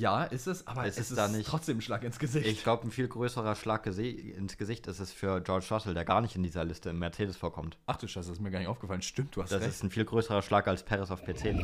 Ja, 0.00 0.24
ist 0.24 0.46
es, 0.46 0.66
aber 0.66 0.86
Es 0.86 0.94
es, 0.94 0.98
ist 1.02 1.10
ist, 1.10 1.16
da 1.18 1.28
nicht- 1.28 1.46
trotzdem 1.46 1.76
ein 1.76 1.80
Schlag 1.82 2.02
ins 2.04 2.18
Gesicht. 2.18 2.46
Ich 2.46 2.62
glaube, 2.62 2.86
ein 2.86 2.90
viel 2.90 3.06
größerer 3.06 3.54
Schlag 3.54 3.84
ins 3.86 4.56
Gesicht 4.56 4.86
ist 4.86 4.98
es 4.98 5.12
für 5.12 5.42
George 5.42 5.66
Russell, 5.70 5.92
der 5.92 6.06
gar 6.06 6.22
nicht 6.22 6.34
in 6.36 6.42
dieser 6.42 6.64
Liste 6.64 6.88
im 6.88 6.98
Mercedes 6.98 7.36
vorkommt. 7.36 7.76
Ach 7.86 7.96
du 7.98 8.08
Scheiße, 8.08 8.28
das 8.30 8.38
ist 8.38 8.42
mir 8.42 8.50
gar 8.50 8.60
nicht 8.60 8.68
aufgefallen. 8.68 9.02
Stimmt, 9.02 9.36
du 9.36 9.42
hast 9.42 9.52
Das 9.52 9.60
recht. 9.60 9.70
ist 9.70 9.82
ein 9.84 9.90
viel 9.90 10.06
größerer 10.06 10.40
Schlag 10.40 10.66
als 10.68 10.82
Perez 10.84 11.10
auf 11.10 11.22
PC. 11.22 11.54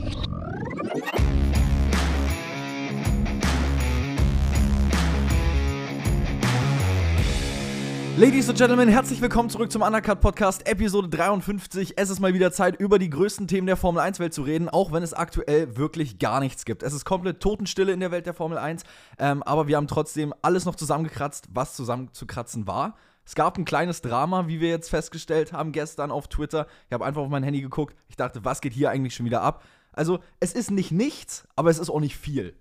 Ladies 8.19 8.49
and 8.49 8.57
Gentlemen, 8.57 8.89
herzlich 8.89 9.21
willkommen 9.21 9.51
zurück 9.51 9.71
zum 9.71 9.83
Undercut 9.83 10.23
Podcast, 10.23 10.67
Episode 10.67 11.11
53. 11.11 11.99
Es 11.99 12.09
ist 12.09 12.19
mal 12.19 12.33
wieder 12.33 12.51
Zeit, 12.51 12.81
über 12.81 12.99
die 12.99 13.11
größten 13.11 13.47
Themen 13.47 13.67
der 13.67 13.77
Formel 13.77 14.03
1-Welt 14.03 14.33
zu 14.33 14.41
reden, 14.41 14.71
auch 14.71 14.91
wenn 14.91 15.03
es 15.03 15.13
aktuell 15.13 15.77
wirklich 15.77 16.19
gar 16.19 16.41
nichts 16.41 16.65
gibt. 16.65 16.83
Es 16.83 16.95
ist 16.95 17.05
komplett 17.05 17.41
Totenstille 17.41 17.93
in 17.93 18.01
der 18.01 18.13
Welt 18.13 18.25
der 18.25 18.33
Formel 18.33 18.57
1, 18.57 18.85
ähm, 19.19 19.43
aber 19.43 19.69
wir 19.69 19.77
haben 19.77 19.87
trotzdem 19.87 20.33
alles 20.41 20.65
noch 20.65 20.77
zusammengekratzt, 20.77 21.49
was 21.53 21.77
zusammenzukratzen 21.77 22.67
war. 22.67 22.97
Es 23.27 23.35
gab 23.35 23.59
ein 23.59 23.67
kleines 23.67 24.01
Drama, 24.01 24.49
wie 24.49 24.61
wir 24.61 24.71
jetzt 24.71 24.89
festgestellt 24.89 25.53
haben 25.53 25.73
gestern 25.73 26.11
auf 26.11 26.27
Twitter. 26.29 26.69
Ich 26.87 26.95
habe 26.95 27.05
einfach 27.05 27.21
auf 27.21 27.29
mein 27.29 27.43
Handy 27.43 27.61
geguckt. 27.61 27.95
Ich 28.09 28.17
dachte, 28.17 28.47
was 28.47 28.63
geht 28.63 28.73
hier 28.73 28.89
eigentlich 28.89 29.15
schon 29.15 29.27
wieder 29.27 29.43
ab? 29.43 29.63
Also, 29.93 30.21
es 30.41 30.55
ist 30.55 30.71
nicht 30.71 30.91
nichts, 30.91 31.47
aber 31.55 31.69
es 31.69 31.79
ist 31.79 31.91
auch 31.91 32.01
nicht 32.01 32.17
viel. 32.17 32.57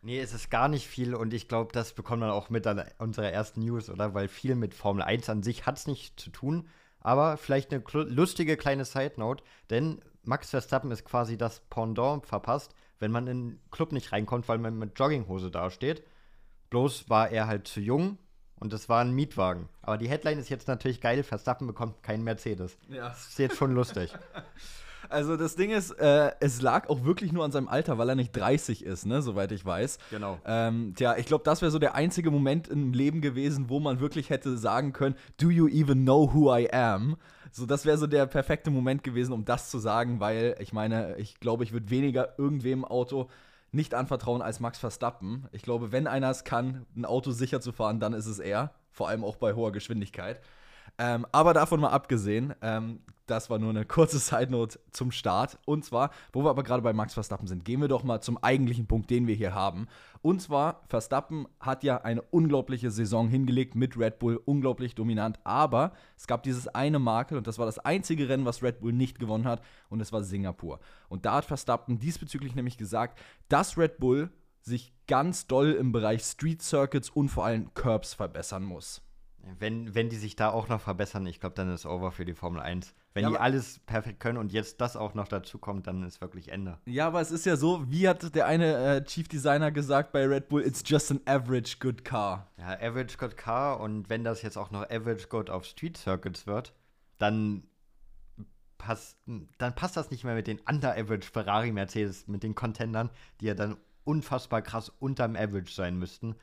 Nee, 0.00 0.20
es 0.20 0.32
ist 0.32 0.50
gar 0.50 0.68
nicht 0.68 0.86
viel 0.86 1.14
und 1.14 1.34
ich 1.34 1.48
glaube, 1.48 1.72
das 1.72 1.92
bekommt 1.92 2.20
man 2.20 2.30
auch 2.30 2.50
mit 2.50 2.66
an 2.66 2.84
unserer 2.98 3.30
ersten 3.30 3.60
News, 3.60 3.90
oder? 3.90 4.14
Weil 4.14 4.28
viel 4.28 4.54
mit 4.54 4.74
Formel 4.74 5.02
1 5.02 5.28
an 5.28 5.42
sich 5.42 5.66
hat 5.66 5.78
es 5.78 5.86
nicht 5.86 6.20
zu 6.20 6.30
tun, 6.30 6.68
aber 7.00 7.36
vielleicht 7.36 7.72
eine 7.72 7.82
lustige 8.04 8.56
kleine 8.56 8.84
Side-Note, 8.84 9.42
denn 9.70 10.00
Max 10.22 10.50
Verstappen 10.50 10.90
ist 10.90 11.04
quasi 11.04 11.36
das 11.36 11.60
Pendant 11.68 12.26
verpasst, 12.26 12.74
wenn 12.98 13.10
man 13.10 13.26
in 13.26 13.48
den 13.48 13.60
Club 13.70 13.92
nicht 13.92 14.12
reinkommt, 14.12 14.48
weil 14.48 14.58
man 14.58 14.78
mit 14.78 14.98
Jogginghose 14.98 15.50
dasteht. 15.50 16.02
Bloß 16.70 17.08
war 17.08 17.30
er 17.30 17.46
halt 17.46 17.66
zu 17.66 17.80
jung 17.80 18.18
und 18.56 18.72
es 18.72 18.88
war 18.88 19.00
ein 19.00 19.12
Mietwagen. 19.12 19.68
Aber 19.82 19.98
die 19.98 20.08
Headline 20.08 20.38
ist 20.38 20.48
jetzt 20.48 20.68
natürlich 20.68 21.00
geil, 21.00 21.22
Verstappen 21.22 21.66
bekommt 21.66 22.02
keinen 22.02 22.24
Mercedes. 22.24 22.76
Ja. 22.88 23.08
Das 23.08 23.28
ist 23.28 23.38
jetzt 23.38 23.56
schon 23.56 23.72
lustig. 23.72 24.12
Also 25.08 25.36
das 25.36 25.56
Ding 25.56 25.70
ist, 25.70 25.90
äh, 25.92 26.32
es 26.40 26.60
lag 26.62 26.88
auch 26.88 27.04
wirklich 27.04 27.32
nur 27.32 27.44
an 27.44 27.52
seinem 27.52 27.68
Alter, 27.68 27.98
weil 27.98 28.08
er 28.08 28.14
nicht 28.14 28.32
30 28.32 28.84
ist, 28.84 29.06
ne, 29.06 29.22
soweit 29.22 29.52
ich 29.52 29.64
weiß. 29.64 29.98
Genau. 30.10 30.38
Ähm, 30.44 30.94
tja, 30.96 31.16
ich 31.16 31.26
glaube, 31.26 31.44
das 31.44 31.62
wäre 31.62 31.70
so 31.70 31.78
der 31.78 31.94
einzige 31.94 32.30
Moment 32.30 32.68
im 32.68 32.92
Leben 32.92 33.20
gewesen, 33.20 33.68
wo 33.68 33.80
man 33.80 34.00
wirklich 34.00 34.30
hätte 34.30 34.56
sagen 34.58 34.92
können, 34.92 35.14
do 35.40 35.50
you 35.50 35.68
even 35.68 36.04
know 36.04 36.32
who 36.32 36.54
I 36.54 36.70
am? 36.70 37.16
So, 37.50 37.66
das 37.66 37.86
wäre 37.86 37.98
so 37.98 38.06
der 38.06 38.26
perfekte 38.26 38.70
Moment 38.70 39.02
gewesen, 39.02 39.32
um 39.32 39.44
das 39.44 39.70
zu 39.70 39.78
sagen, 39.78 40.20
weil 40.20 40.56
ich 40.60 40.72
meine, 40.72 41.16
ich 41.16 41.40
glaube, 41.40 41.64
ich 41.64 41.72
würde 41.72 41.90
weniger 41.90 42.38
irgendwem 42.38 42.84
Auto 42.84 43.28
nicht 43.72 43.94
anvertrauen 43.94 44.42
als 44.42 44.60
Max 44.60 44.78
Verstappen. 44.78 45.46
Ich 45.52 45.62
glaube, 45.62 45.92
wenn 45.92 46.06
einer 46.06 46.30
es 46.30 46.44
kann, 46.44 46.86
ein 46.96 47.04
Auto 47.04 47.30
sicher 47.30 47.60
zu 47.60 47.72
fahren, 47.72 48.00
dann 48.00 48.12
ist 48.12 48.26
es 48.26 48.38
er. 48.38 48.72
Vor 48.90 49.08
allem 49.08 49.24
auch 49.24 49.36
bei 49.36 49.54
hoher 49.54 49.72
Geschwindigkeit. 49.72 50.40
Ähm, 50.98 51.26
aber 51.30 51.54
davon 51.54 51.80
mal 51.80 51.90
abgesehen, 51.90 52.54
ähm, 52.60 53.00
das 53.28 53.50
war 53.50 53.58
nur 53.58 53.70
eine 53.70 53.84
kurze 53.84 54.18
Side-Note 54.18 54.80
zum 54.90 55.12
Start. 55.12 55.58
Und 55.66 55.84
zwar, 55.84 56.10
wo 56.32 56.44
wir 56.44 56.50
aber 56.50 56.62
gerade 56.62 56.82
bei 56.82 56.92
Max 56.92 57.14
Verstappen 57.14 57.46
sind, 57.46 57.64
gehen 57.64 57.80
wir 57.80 57.88
doch 57.88 58.02
mal 58.02 58.20
zum 58.20 58.38
eigentlichen 58.42 58.86
Punkt, 58.86 59.10
den 59.10 59.26
wir 59.26 59.34
hier 59.34 59.54
haben. 59.54 59.86
Und 60.22 60.42
zwar, 60.42 60.82
Verstappen 60.88 61.46
hat 61.60 61.84
ja 61.84 61.98
eine 61.98 62.22
unglaubliche 62.22 62.90
Saison 62.90 63.28
hingelegt 63.28 63.74
mit 63.74 63.96
Red 63.96 64.18
Bull, 64.18 64.40
unglaublich 64.44 64.94
dominant. 64.94 65.38
Aber 65.44 65.92
es 66.16 66.26
gab 66.26 66.42
dieses 66.42 66.68
eine 66.68 66.98
Makel 66.98 67.38
und 67.38 67.46
das 67.46 67.58
war 67.58 67.66
das 67.66 67.78
einzige 67.78 68.28
Rennen, 68.28 68.44
was 68.44 68.62
Red 68.62 68.80
Bull 68.80 68.92
nicht 68.92 69.18
gewonnen 69.18 69.46
hat. 69.46 69.62
Und 69.90 70.00
es 70.00 70.12
war 70.12 70.24
Singapur. 70.24 70.80
Und 71.08 71.24
da 71.26 71.34
hat 71.34 71.44
Verstappen 71.44 71.98
diesbezüglich 71.98 72.54
nämlich 72.54 72.78
gesagt, 72.78 73.18
dass 73.48 73.78
Red 73.78 73.98
Bull 73.98 74.30
sich 74.60 74.92
ganz 75.06 75.46
doll 75.46 75.72
im 75.72 75.92
Bereich 75.92 76.22
Street 76.22 76.62
Circuits 76.62 77.10
und 77.10 77.28
vor 77.28 77.44
allem 77.44 77.72
Curbs 77.74 78.14
verbessern 78.14 78.64
muss. 78.64 79.02
Wenn, 79.58 79.94
wenn 79.94 80.08
die 80.08 80.16
sich 80.16 80.36
da 80.36 80.50
auch 80.50 80.68
noch 80.68 80.80
verbessern, 80.80 81.26
ich 81.26 81.40
glaube, 81.40 81.54
dann 81.54 81.72
ist 81.72 81.86
over 81.86 82.12
für 82.12 82.24
die 82.24 82.34
Formel 82.34 82.60
1. 82.60 82.94
Wenn 83.14 83.24
Ja, 83.24 83.30
die 83.30 83.38
alles 83.38 83.80
perfekt 83.80 84.20
können 84.20 84.38
und 84.38 84.52
jetzt 84.52 84.80
das 84.80 84.96
auch 84.96 85.14
noch 85.14 85.28
dazu 85.28 85.58
kommt, 85.58 85.86
dann 85.86 86.02
ist 86.02 86.20
wirklich 86.20 86.50
Ende. 86.50 86.78
Ja, 86.86 87.06
aber 87.06 87.20
es 87.20 87.30
ist 87.30 87.46
ja 87.46 87.56
so, 87.56 87.90
wie 87.90 88.08
hat 88.08 88.34
der 88.34 88.46
eine 88.46 88.96
äh, 88.96 89.04
Chief 89.04 89.28
Designer 89.28 89.70
gesagt 89.72 90.12
bei 90.12 90.26
Red 90.26 90.48
Bull, 90.48 90.62
it's 90.62 90.82
just 90.84 91.10
an 91.10 91.20
average 91.26 91.76
good 91.80 92.04
car. 92.04 92.50
Ja, 92.58 92.74
Average 92.80 93.16
Good 93.18 93.36
Car 93.36 93.80
und 93.80 94.08
wenn 94.08 94.24
das 94.24 94.42
jetzt 94.42 94.56
auch 94.56 94.70
noch 94.70 94.82
Average 94.90 95.28
Good 95.28 95.50
auf 95.50 95.64
Street 95.64 95.96
Circuits 95.96 96.46
wird, 96.46 96.74
dann 97.18 97.64
passt, 98.78 99.18
dann 99.58 99.74
passt 99.74 99.96
das 99.96 100.10
nicht 100.10 100.24
mehr 100.24 100.34
mit 100.34 100.46
den 100.46 100.60
Under-Average 100.60 101.30
Ferrari 101.30 101.72
Mercedes, 101.72 102.28
mit 102.28 102.42
den 102.42 102.54
Contendern, 102.54 103.10
die 103.40 103.46
ja 103.46 103.54
dann 103.54 103.76
unfassbar 104.04 104.62
krass 104.62 104.88
unterm 104.88 105.36
Average 105.36 105.72
sein 105.72 105.98
müssten. 105.98 106.34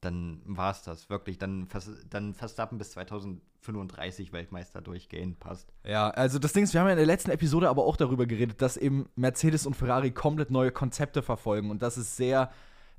Dann 0.00 0.42
war 0.44 0.70
es 0.70 0.82
das 0.82 1.10
wirklich. 1.10 1.38
Dann, 1.38 1.68
dann 2.10 2.34
Verstappen 2.34 2.78
bis 2.78 2.92
2035 2.92 4.32
Weltmeister 4.32 4.80
durchgehend 4.80 5.40
passt. 5.40 5.72
Ja, 5.84 6.10
also 6.10 6.38
das 6.38 6.52
Ding 6.52 6.64
ist, 6.64 6.72
wir 6.72 6.80
haben 6.80 6.86
ja 6.86 6.92
in 6.92 6.98
der 6.98 7.06
letzten 7.06 7.30
Episode 7.30 7.68
aber 7.68 7.84
auch 7.84 7.96
darüber 7.96 8.26
geredet, 8.26 8.62
dass 8.62 8.76
eben 8.76 9.08
Mercedes 9.16 9.66
und 9.66 9.74
Ferrari 9.74 10.12
komplett 10.12 10.50
neue 10.50 10.70
Konzepte 10.70 11.22
verfolgen 11.22 11.70
und 11.70 11.82
dass 11.82 11.96
es 11.96 12.16
sehr 12.16 12.50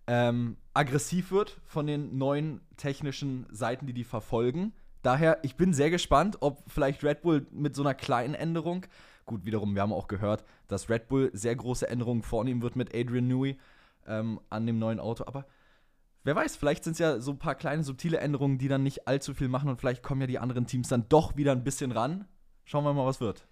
ähm, 0.08 0.58
aggressiv 0.74 1.32
wird 1.32 1.62
von 1.66 1.86
den 1.86 2.18
neuen 2.18 2.62
technischen 2.78 3.46
Seiten, 3.52 3.86
die 3.86 3.94
die 3.94 4.04
verfolgen. 4.04 4.74
Daher, 5.02 5.40
ich 5.44 5.56
bin 5.56 5.72
sehr 5.74 5.92
gespannt, 5.92 6.38
ob 6.42 6.64
vielleicht 6.68 7.04
Red 7.04 7.22
Bull 7.22 7.48
mit 7.52 7.76
so 7.76 7.84
einer 7.84 7.94
kleinen 7.94 8.34
Änderung, 8.34 8.86
gut, 9.26 9.46
wiederum, 9.46 9.76
wir 9.76 9.84
haben 9.84 9.94
auch 9.94 10.08
gehört, 10.08 10.44
dass 10.68 10.90
Red 10.90 11.08
Bull 11.08 11.30
sehr 11.34 11.56
große 11.56 11.88
Änderungen 11.88 12.24
vornehmen 12.24 12.62
wird 12.62 12.76
mit 12.76 12.94
Adrian 12.94 13.28
Newey 13.28 13.58
ähm, 14.08 14.42
an 14.50 14.66
dem 14.66 14.80
neuen 14.80 15.00
Auto, 15.00 15.26
aber 15.26 15.46
wer 16.30 16.36
weiß, 16.36 16.58
vielleicht 16.58 16.84
sind 16.84 16.94
es 16.94 17.00
ja 17.00 17.20
so 17.20 17.32
ein 17.32 17.40
paar 17.40 17.56
kleine 17.56 17.84
subtile 17.84 18.20
Änderungen, 18.20 18.60
die 18.60 18.68
dann 18.68 18.84
nicht 18.84 19.08
allzu 19.08 19.34
viel 19.34 19.48
machen 19.48 19.68
und 19.68 19.80
vielleicht 19.80 20.04
kommen 20.04 20.22
ja 20.22 20.28
die 20.28 20.38
anderen 20.38 20.68
Teams 20.68 20.88
dann 20.88 21.10
doch 21.10 21.38
wieder 21.38 21.54
ein 21.54 21.64
bisschen 21.64 21.92
ran. 21.92 22.28
Schauen 22.66 22.84
wir 22.84 22.94
mal, 22.94 23.08
was 23.08 23.20
wird. 23.20 23.48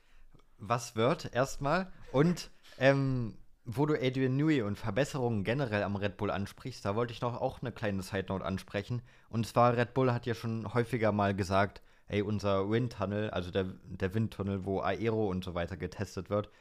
was 0.59 0.95
wird 0.95 1.33
erstmal. 1.33 1.91
Und 2.11 2.51
ähm, 2.77 3.35
wo 3.65 3.87
du 3.87 3.95
Adrian 3.95 4.37
Newey 4.37 4.61
und 4.61 4.77
Verbesserungen 4.77 5.43
generell 5.43 5.81
am 5.81 5.95
Red 5.95 6.17
Bull 6.17 6.29
ansprichst, 6.29 6.85
da 6.85 6.95
wollte 6.95 7.13
ich 7.13 7.21
noch 7.21 7.41
auch 7.41 7.63
eine 7.63 7.71
kleine 7.71 8.03
Side 8.03 8.27
Note 8.29 8.45
ansprechen. 8.45 9.01
Und 9.29 9.47
zwar, 9.47 9.75
Red 9.75 9.95
Bull 9.95 10.13
hat 10.13 10.27
ja 10.27 10.35
schon 10.35 10.71
häufiger 10.71 11.11
mal 11.11 11.35
gesagt, 11.35 11.81
ey, 12.07 12.21
unser 12.21 12.69
Windtunnel, 12.69 13.31
also 13.31 13.49
der, 13.49 13.65
der 13.85 14.13
Windtunnel, 14.13 14.65
wo 14.65 14.81
Aero 14.81 15.27
und 15.31 15.43
so 15.43 15.55
weiter 15.55 15.77
getestet 15.77 16.29
wird, 16.29 16.51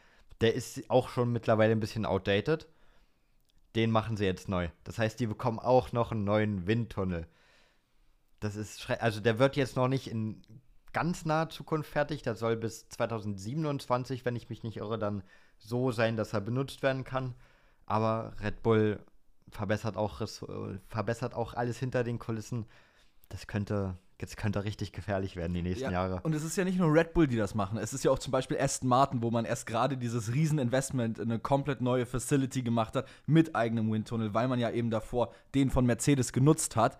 der 0.40 0.54
ist 0.54 0.88
auch 0.88 1.10
schon 1.10 1.30
mittlerweile 1.30 1.72
ein 1.72 1.80
bisschen 1.80 2.06
outdated. 2.06 2.68
Den 3.76 3.90
machen 3.90 4.16
sie 4.16 4.24
jetzt 4.24 4.48
neu. 4.48 4.68
Das 4.84 4.98
heißt, 4.98 5.20
die 5.20 5.26
bekommen 5.26 5.58
auch 5.58 5.92
noch 5.92 6.10
einen 6.10 6.24
neuen 6.24 6.66
Windtunnel. 6.66 7.28
Das 8.40 8.56
ist, 8.56 8.88
also 8.90 9.20
der 9.20 9.38
wird 9.38 9.56
jetzt 9.56 9.76
noch 9.76 9.88
nicht 9.88 10.10
in 10.10 10.42
ganz 10.92 11.26
naher 11.26 11.50
Zukunft 11.50 11.90
fertig. 11.90 12.22
Der 12.22 12.36
soll 12.36 12.56
bis 12.56 12.88
2027, 12.88 14.24
wenn 14.24 14.34
ich 14.34 14.48
mich 14.48 14.62
nicht 14.62 14.78
irre, 14.78 14.98
dann 14.98 15.22
so 15.58 15.92
sein, 15.92 16.16
dass 16.16 16.32
er 16.32 16.40
benutzt 16.40 16.82
werden 16.82 17.04
kann. 17.04 17.34
Aber 17.84 18.34
Red 18.40 18.62
Bull 18.62 19.04
verbessert 19.50 19.96
auch, 19.96 20.26
verbessert 20.88 21.34
auch 21.34 21.54
alles 21.54 21.78
hinter 21.78 22.02
den 22.02 22.18
Kulissen. 22.18 22.64
Das 23.28 23.46
könnte, 23.46 23.98
jetzt 24.20 24.36
könnte 24.36 24.64
richtig 24.64 24.92
gefährlich 24.92 25.36
werden 25.36 25.52
die 25.52 25.62
nächsten 25.62 25.90
Jahre. 25.90 26.20
Und 26.22 26.34
es 26.34 26.42
ist 26.42 26.56
ja 26.56 26.64
nicht 26.64 26.78
nur 26.78 26.92
Red 26.92 27.12
Bull, 27.12 27.26
die 27.26 27.36
das 27.36 27.54
machen. 27.54 27.78
Es 27.78 27.92
ist 27.92 28.04
ja 28.04 28.10
auch 28.10 28.18
zum 28.18 28.30
Beispiel 28.30 28.58
Aston 28.58 28.88
Martin, 28.88 29.22
wo 29.22 29.30
man 29.30 29.44
erst 29.44 29.66
gerade 29.66 29.96
dieses 29.96 30.32
Rieseninvestment 30.32 31.18
in 31.18 31.30
eine 31.30 31.38
komplett 31.38 31.80
neue 31.80 32.06
Facility 32.06 32.62
gemacht 32.62 32.96
hat 32.96 33.06
mit 33.26 33.54
eigenem 33.54 33.92
Windtunnel, 33.92 34.32
weil 34.34 34.48
man 34.48 34.58
ja 34.58 34.70
eben 34.70 34.90
davor 34.90 35.32
den 35.54 35.70
von 35.70 35.84
Mercedes 35.84 36.32
genutzt 36.32 36.76
hat. 36.76 36.98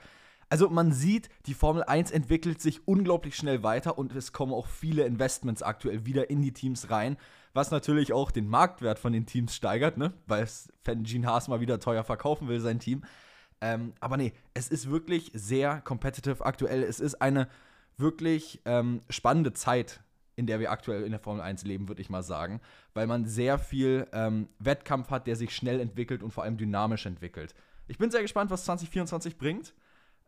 Also 0.48 0.68
man 0.68 0.92
sieht, 0.92 1.28
die 1.46 1.54
Formel 1.54 1.82
1 1.82 2.12
entwickelt 2.12 2.60
sich 2.60 2.86
unglaublich 2.86 3.34
schnell 3.34 3.62
weiter 3.62 3.98
und 3.98 4.14
es 4.14 4.32
kommen 4.32 4.52
auch 4.52 4.66
viele 4.66 5.04
Investments 5.04 5.62
aktuell 5.62 6.06
wieder 6.06 6.30
in 6.30 6.40
die 6.40 6.52
Teams 6.52 6.90
rein, 6.90 7.16
was 7.52 7.72
natürlich 7.72 8.12
auch 8.12 8.30
den 8.30 8.46
Marktwert 8.46 8.98
von 8.98 9.12
den 9.12 9.26
Teams 9.26 9.56
steigert, 9.56 9.96
ne? 9.96 10.12
weil 10.26 10.46
Gene 10.84 11.26
Haas 11.26 11.48
mal 11.48 11.60
wieder 11.60 11.80
teuer 11.80 12.04
verkaufen 12.04 12.46
will, 12.46 12.60
sein 12.60 12.78
Team. 12.78 13.02
Ähm, 13.66 13.94
aber 13.98 14.16
nee, 14.16 14.32
es 14.54 14.68
ist 14.68 14.90
wirklich 14.90 15.32
sehr 15.34 15.80
competitive 15.80 16.44
aktuell. 16.44 16.84
Es 16.84 17.00
ist 17.00 17.16
eine 17.16 17.48
wirklich 17.96 18.60
ähm, 18.64 19.02
spannende 19.10 19.52
Zeit, 19.52 20.00
in 20.36 20.46
der 20.46 20.60
wir 20.60 20.70
aktuell 20.70 21.02
in 21.02 21.10
der 21.10 21.18
Formel 21.18 21.42
1 21.42 21.64
leben, 21.64 21.88
würde 21.88 22.00
ich 22.00 22.10
mal 22.10 22.22
sagen, 22.22 22.60
weil 22.94 23.08
man 23.08 23.24
sehr 23.24 23.58
viel 23.58 24.06
ähm, 24.12 24.48
Wettkampf 24.60 25.10
hat, 25.10 25.26
der 25.26 25.34
sich 25.34 25.54
schnell 25.54 25.80
entwickelt 25.80 26.22
und 26.22 26.30
vor 26.30 26.44
allem 26.44 26.58
dynamisch 26.58 27.06
entwickelt. 27.06 27.54
Ich 27.88 27.98
bin 27.98 28.10
sehr 28.10 28.22
gespannt, 28.22 28.50
was 28.50 28.64
2024 28.66 29.36
bringt. 29.36 29.74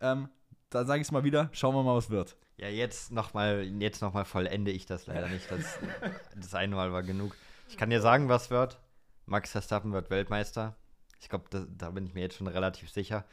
Ähm, 0.00 0.29
da 0.70 0.84
sage 0.84 1.00
ich 1.00 1.06
es 1.06 1.12
mal 1.12 1.25
wieder, 1.25 1.49
schauen 1.52 1.75
wir 1.75 1.82
mal, 1.82 1.96
was 1.96 2.11
wird. 2.11 2.37
Ja, 2.56 2.69
jetzt 2.69 3.12
nochmal 3.12 3.62
jetzt 3.79 4.02
noch 4.02 4.14
mal 4.14 4.25
vollende 4.25 4.73
ich 4.73 4.84
das 4.87 5.06
leider 5.06 5.29
nicht. 5.29 5.49
Das, 5.50 5.79
das 6.34 6.55
eine 6.55 6.75
Mal 6.75 6.93
war 6.93 7.05
genug. 7.05 7.37
Ich 7.69 7.76
kann 7.76 7.91
dir 7.91 8.00
sagen, 8.00 8.29
was 8.29 8.50
wird. 8.50 8.81
Max 9.26 9.52
Verstappen 9.52 9.93
wird 9.93 10.11
Weltmeister. 10.11 10.75
Ich 11.20 11.29
glaube, 11.29 11.44
da, 11.76 11.91
bin 11.91 12.06
ich 12.06 12.15
mir 12.15 12.20
jetzt 12.20 12.37
schon 12.37 12.47
relativ 12.47 12.91
sicher. 12.91 13.25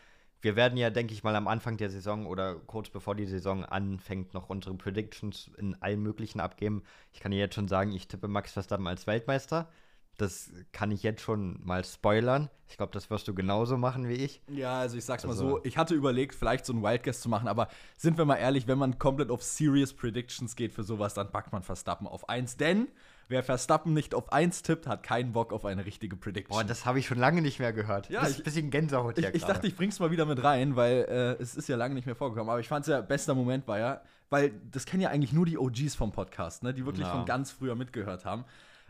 Wir 0.41 0.55
werden 0.55 0.77
ja, 0.77 0.89
denke 0.89 1.13
ich 1.13 1.23
mal, 1.23 1.35
am 1.35 1.47
Anfang 1.47 1.77
der 1.77 1.89
Saison 1.89 2.25
oder 2.27 2.55
kurz 2.55 2.89
bevor 2.89 3.15
die 3.15 3.25
Saison 3.25 3.63
anfängt, 3.65 4.33
noch 4.33 4.49
unsere 4.49 4.75
Predictions 4.75 5.49
in 5.57 5.75
allen 5.81 6.01
möglichen 6.01 6.39
abgeben. 6.39 6.83
Ich 7.13 7.19
kann 7.19 7.31
dir 7.31 7.39
jetzt 7.39 7.55
schon 7.55 7.67
sagen, 7.67 7.91
ich 7.93 8.07
tippe 8.07 8.27
Max 8.27 8.51
Verstappen 8.51 8.87
als 8.87 9.07
Weltmeister. 9.07 9.69
Das 10.17 10.49
kann 10.71 10.91
ich 10.91 11.03
jetzt 11.03 11.21
schon 11.21 11.59
mal 11.65 11.83
spoilern. 11.83 12.49
Ich 12.69 12.77
glaube, 12.77 12.93
das 12.93 13.09
wirst 13.09 13.27
du 13.27 13.33
genauso 13.33 13.75
machen 13.77 14.07
wie 14.07 14.13
ich. 14.13 14.41
Ja, 14.47 14.79
also 14.79 14.97
ich 14.97 15.03
sag's 15.03 15.25
Also- 15.25 15.43
mal 15.43 15.49
so, 15.51 15.63
ich 15.65 15.77
hatte 15.77 15.93
überlegt, 15.93 16.35
vielleicht 16.35 16.65
so 16.65 16.73
einen 16.73 16.83
Wildguess 16.83 17.19
zu 17.21 17.27
machen, 17.27 17.47
aber 17.47 17.67
sind 17.97 18.17
wir 18.17 18.23
mal 18.25 18.37
ehrlich, 18.37 18.65
wenn 18.67 18.77
man 18.77 18.97
komplett 18.97 19.29
auf 19.29 19.43
Serious 19.43 19.93
Predictions 19.93 20.55
geht 20.55 20.71
für 20.73 20.83
sowas, 20.83 21.15
dann 21.15 21.31
packt 21.31 21.51
man 21.51 21.63
Verstappen 21.63 22.07
auf 22.07 22.29
1. 22.29 22.55
Denn 22.57 22.87
wer 23.27 23.43
Verstappen 23.43 23.93
nicht 23.93 24.13
auf 24.15 24.31
1 24.31 24.61
tippt, 24.63 24.87
hat 24.87 25.03
keinen 25.03 25.31
Bock 25.31 25.51
auf 25.53 25.65
eine 25.65 25.85
richtige 25.85 26.15
Prediction. 26.15 26.55
Boah, 26.57 26.63
das 26.63 26.85
habe 26.85 26.99
ich 26.99 27.07
schon 27.07 27.17
lange 27.17 27.41
nicht 27.41 27.59
mehr 27.59 27.73
gehört. 27.73 28.09
Ja, 28.09 28.21
das 28.21 28.29
ich- 28.31 28.35
ist 28.35 28.41
ein 28.41 28.43
bisschen 28.45 28.69
Gänsehaut 28.71 29.17
ich, 29.17 29.25
hier 29.25 29.33
ich 29.35 29.41
gerade. 29.41 29.53
dachte, 29.53 29.67
ich 29.67 29.75
bring's 29.75 29.99
mal 29.99 30.11
wieder 30.11 30.25
mit 30.25 30.43
rein, 30.43 30.75
weil 30.75 31.05
äh, 31.09 31.41
es 31.41 31.55
ist 31.55 31.67
ja 31.69 31.75
lange 31.75 31.95
nicht 31.95 32.05
mehr 32.05 32.15
vorgekommen. 32.15 32.49
Aber 32.49 32.59
ich 32.59 32.67
fand's 32.67 32.87
ja, 32.87 33.01
bester 33.01 33.33
Moment 33.35 33.67
war 33.67 33.79
ja, 33.79 34.01
weil 34.29 34.51
das 34.71 34.85
kennen 34.85 35.01
ja 35.01 35.09
eigentlich 35.09 35.33
nur 35.33 35.45
die 35.45 35.57
OGs 35.57 35.95
vom 35.95 36.11
Podcast, 36.11 36.63
ne, 36.63 36.73
die 36.73 36.85
wirklich 36.85 37.05
Ja. 37.07 37.13
von 37.13 37.25
ganz 37.25 37.51
früher 37.51 37.75
mitgehört 37.75 38.25
haben. 38.25 38.45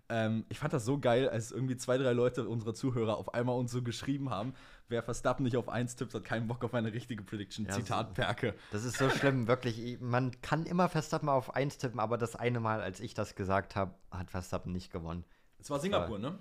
Ähm, 0.10 0.46
ich 0.50 0.60
fand 0.60 0.72
das 0.74 0.86
so 0.86 1.00
geil, 1.00 1.28
als 1.30 1.52
irgendwie 1.52 1.78
zwei, 1.78 1.98
drei 1.98 2.14
Leute 2.14 2.48
unserer 2.48 2.74
Zuhörer 2.74 3.18
auf 3.18 3.34
einmal 3.34 3.56
uns 3.58 3.72
so 3.72 3.82
geschrieben 3.82 4.30
haben, 4.30 4.54
wer 4.88 5.02
Verstappen 5.02 5.44
nicht 5.44 5.58
auf 5.58 5.68
1 5.68 5.96
tippt, 5.96 6.14
hat 6.14 6.24
keinen 6.24 6.48
Bock 6.48 6.64
auf 6.64 6.74
eine 6.76 6.94
richtige 6.94 7.24
Prediction. 7.24 7.66
Ja, 7.66 7.72
Zitat 7.72 8.14
Perke. 8.14 8.54
Das 8.72 8.84
ist 8.84 8.98
so 9.00 9.10
schlimm, 9.10 9.48
wirklich. 9.48 9.84
Ich- 9.84 10.00
Man 10.00 10.40
kann 10.42 10.66
immer 10.68 10.90
Verstappen 10.90 11.28
auf 11.30 11.56
1 11.56 11.80
tippen, 11.80 12.00
aber 12.00 12.18
das 12.20 12.36
eine 12.36 12.60
Mal, 12.60 12.82
als 12.82 13.00
ich 13.00 13.14
das 13.16 13.34
gesagt 13.36 13.76
habe, 13.76 13.96
hat 14.12 14.30
Verstappen 14.30 14.72
nicht 14.72 14.92
gewonnen. 14.92 15.24
Es 15.58 15.70
war 15.72 15.80
Singapur, 15.80 16.20
ne? 16.20 16.38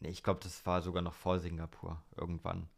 Nee, 0.00 0.08
ich 0.08 0.22
glaube, 0.22 0.40
das 0.42 0.64
war 0.64 0.80
sogar 0.80 1.02
noch 1.02 1.14
vor 1.14 1.38
Singapur 1.38 2.02
irgendwann. 2.16 2.68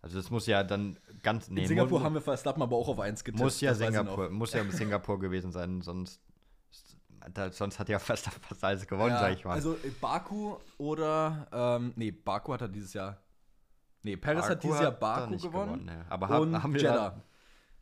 Also 0.00 0.16
das 0.16 0.30
muss 0.30 0.46
ja 0.46 0.64
dann 0.64 0.98
ganz. 1.22 1.48
Nee, 1.48 1.62
In 1.62 1.68
Singapur 1.68 2.02
haben 2.02 2.14
wir 2.14 2.20
Verstappen 2.20 2.62
aber 2.62 2.76
auch 2.76 2.88
auf 2.88 3.00
1 3.00 3.22
getippt. 3.24 3.42
muss 3.42 3.60
ja 3.60 3.74
Singapur, 3.74 4.28
muss 4.30 4.52
ja 4.52 4.64
Singapur 4.70 5.18
gewesen 5.18 5.52
sein, 5.52 5.80
sonst, 5.82 6.20
da, 7.32 7.50
sonst 7.50 7.78
hat 7.78 7.88
ja 7.88 7.98
Verstappen 8.00 8.42
fast 8.42 8.64
alles 8.64 8.86
gewonnen, 8.86 9.14
Ja, 9.14 9.20
sag 9.20 9.32
ich 9.32 9.44
mal. 9.44 9.52
Also 9.52 9.74
äh, 9.74 9.90
Baku 10.00 10.56
oder, 10.78 11.46
ähm, 11.52 11.92
nee, 11.96 12.10
Baku 12.10 12.52
hat 12.52 12.62
er 12.62 12.68
dieses 12.68 12.92
Jahr. 12.94 13.18
Nee, 14.02 14.16
Paris 14.16 14.44
hat 14.44 14.60
Baku 14.60 14.68
dieses 14.68 14.80
Jahr 14.80 14.92
Baku 14.92 15.30
nicht 15.30 15.42
gewonnen. 15.42 15.84
ne. 15.86 16.04
Aber 16.08 16.28
hab, 16.28 16.40
und 16.40 16.62
haben 16.62 16.74
wir 16.74 16.80
Jeddah. 16.80 17.22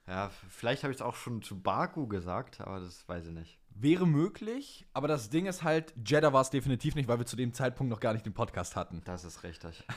Da, 0.07 0.13
ja, 0.13 0.31
vielleicht 0.49 0.83
habe 0.85 0.93
ich 0.93 0.99
es 0.99 1.03
auch 1.03 1.17
schon 1.17 1.43
zu 1.43 1.61
Baku 1.61 2.07
gesagt, 2.07 2.61
aber 2.61 2.81
das 2.81 3.09
weiß 3.09 3.27
ich 3.27 3.33
nicht. 3.33 3.59
Wäre 3.75 4.07
möglich, 4.07 4.87
aber 4.93 5.09
das 5.09 5.31
Ding 5.31 5.47
ist 5.47 5.63
halt, 5.63 5.95
Jeddah 6.05 6.33
war 6.33 6.43
es 6.43 6.51
definitiv 6.51 6.95
nicht, 6.95 7.09
weil 7.09 7.19
wir 7.19 7.27
zu 7.27 7.37
dem 7.37 7.53
Zeitpunkt 7.55 7.91
noch 7.91 8.01
gar 8.01 8.13
nicht 8.13 8.27
den 8.27 8.35
Podcast 8.35 8.77
hatten. 8.77 9.01
Das 9.05 9.25
ist 9.25 9.43
richtig. 9.43 9.85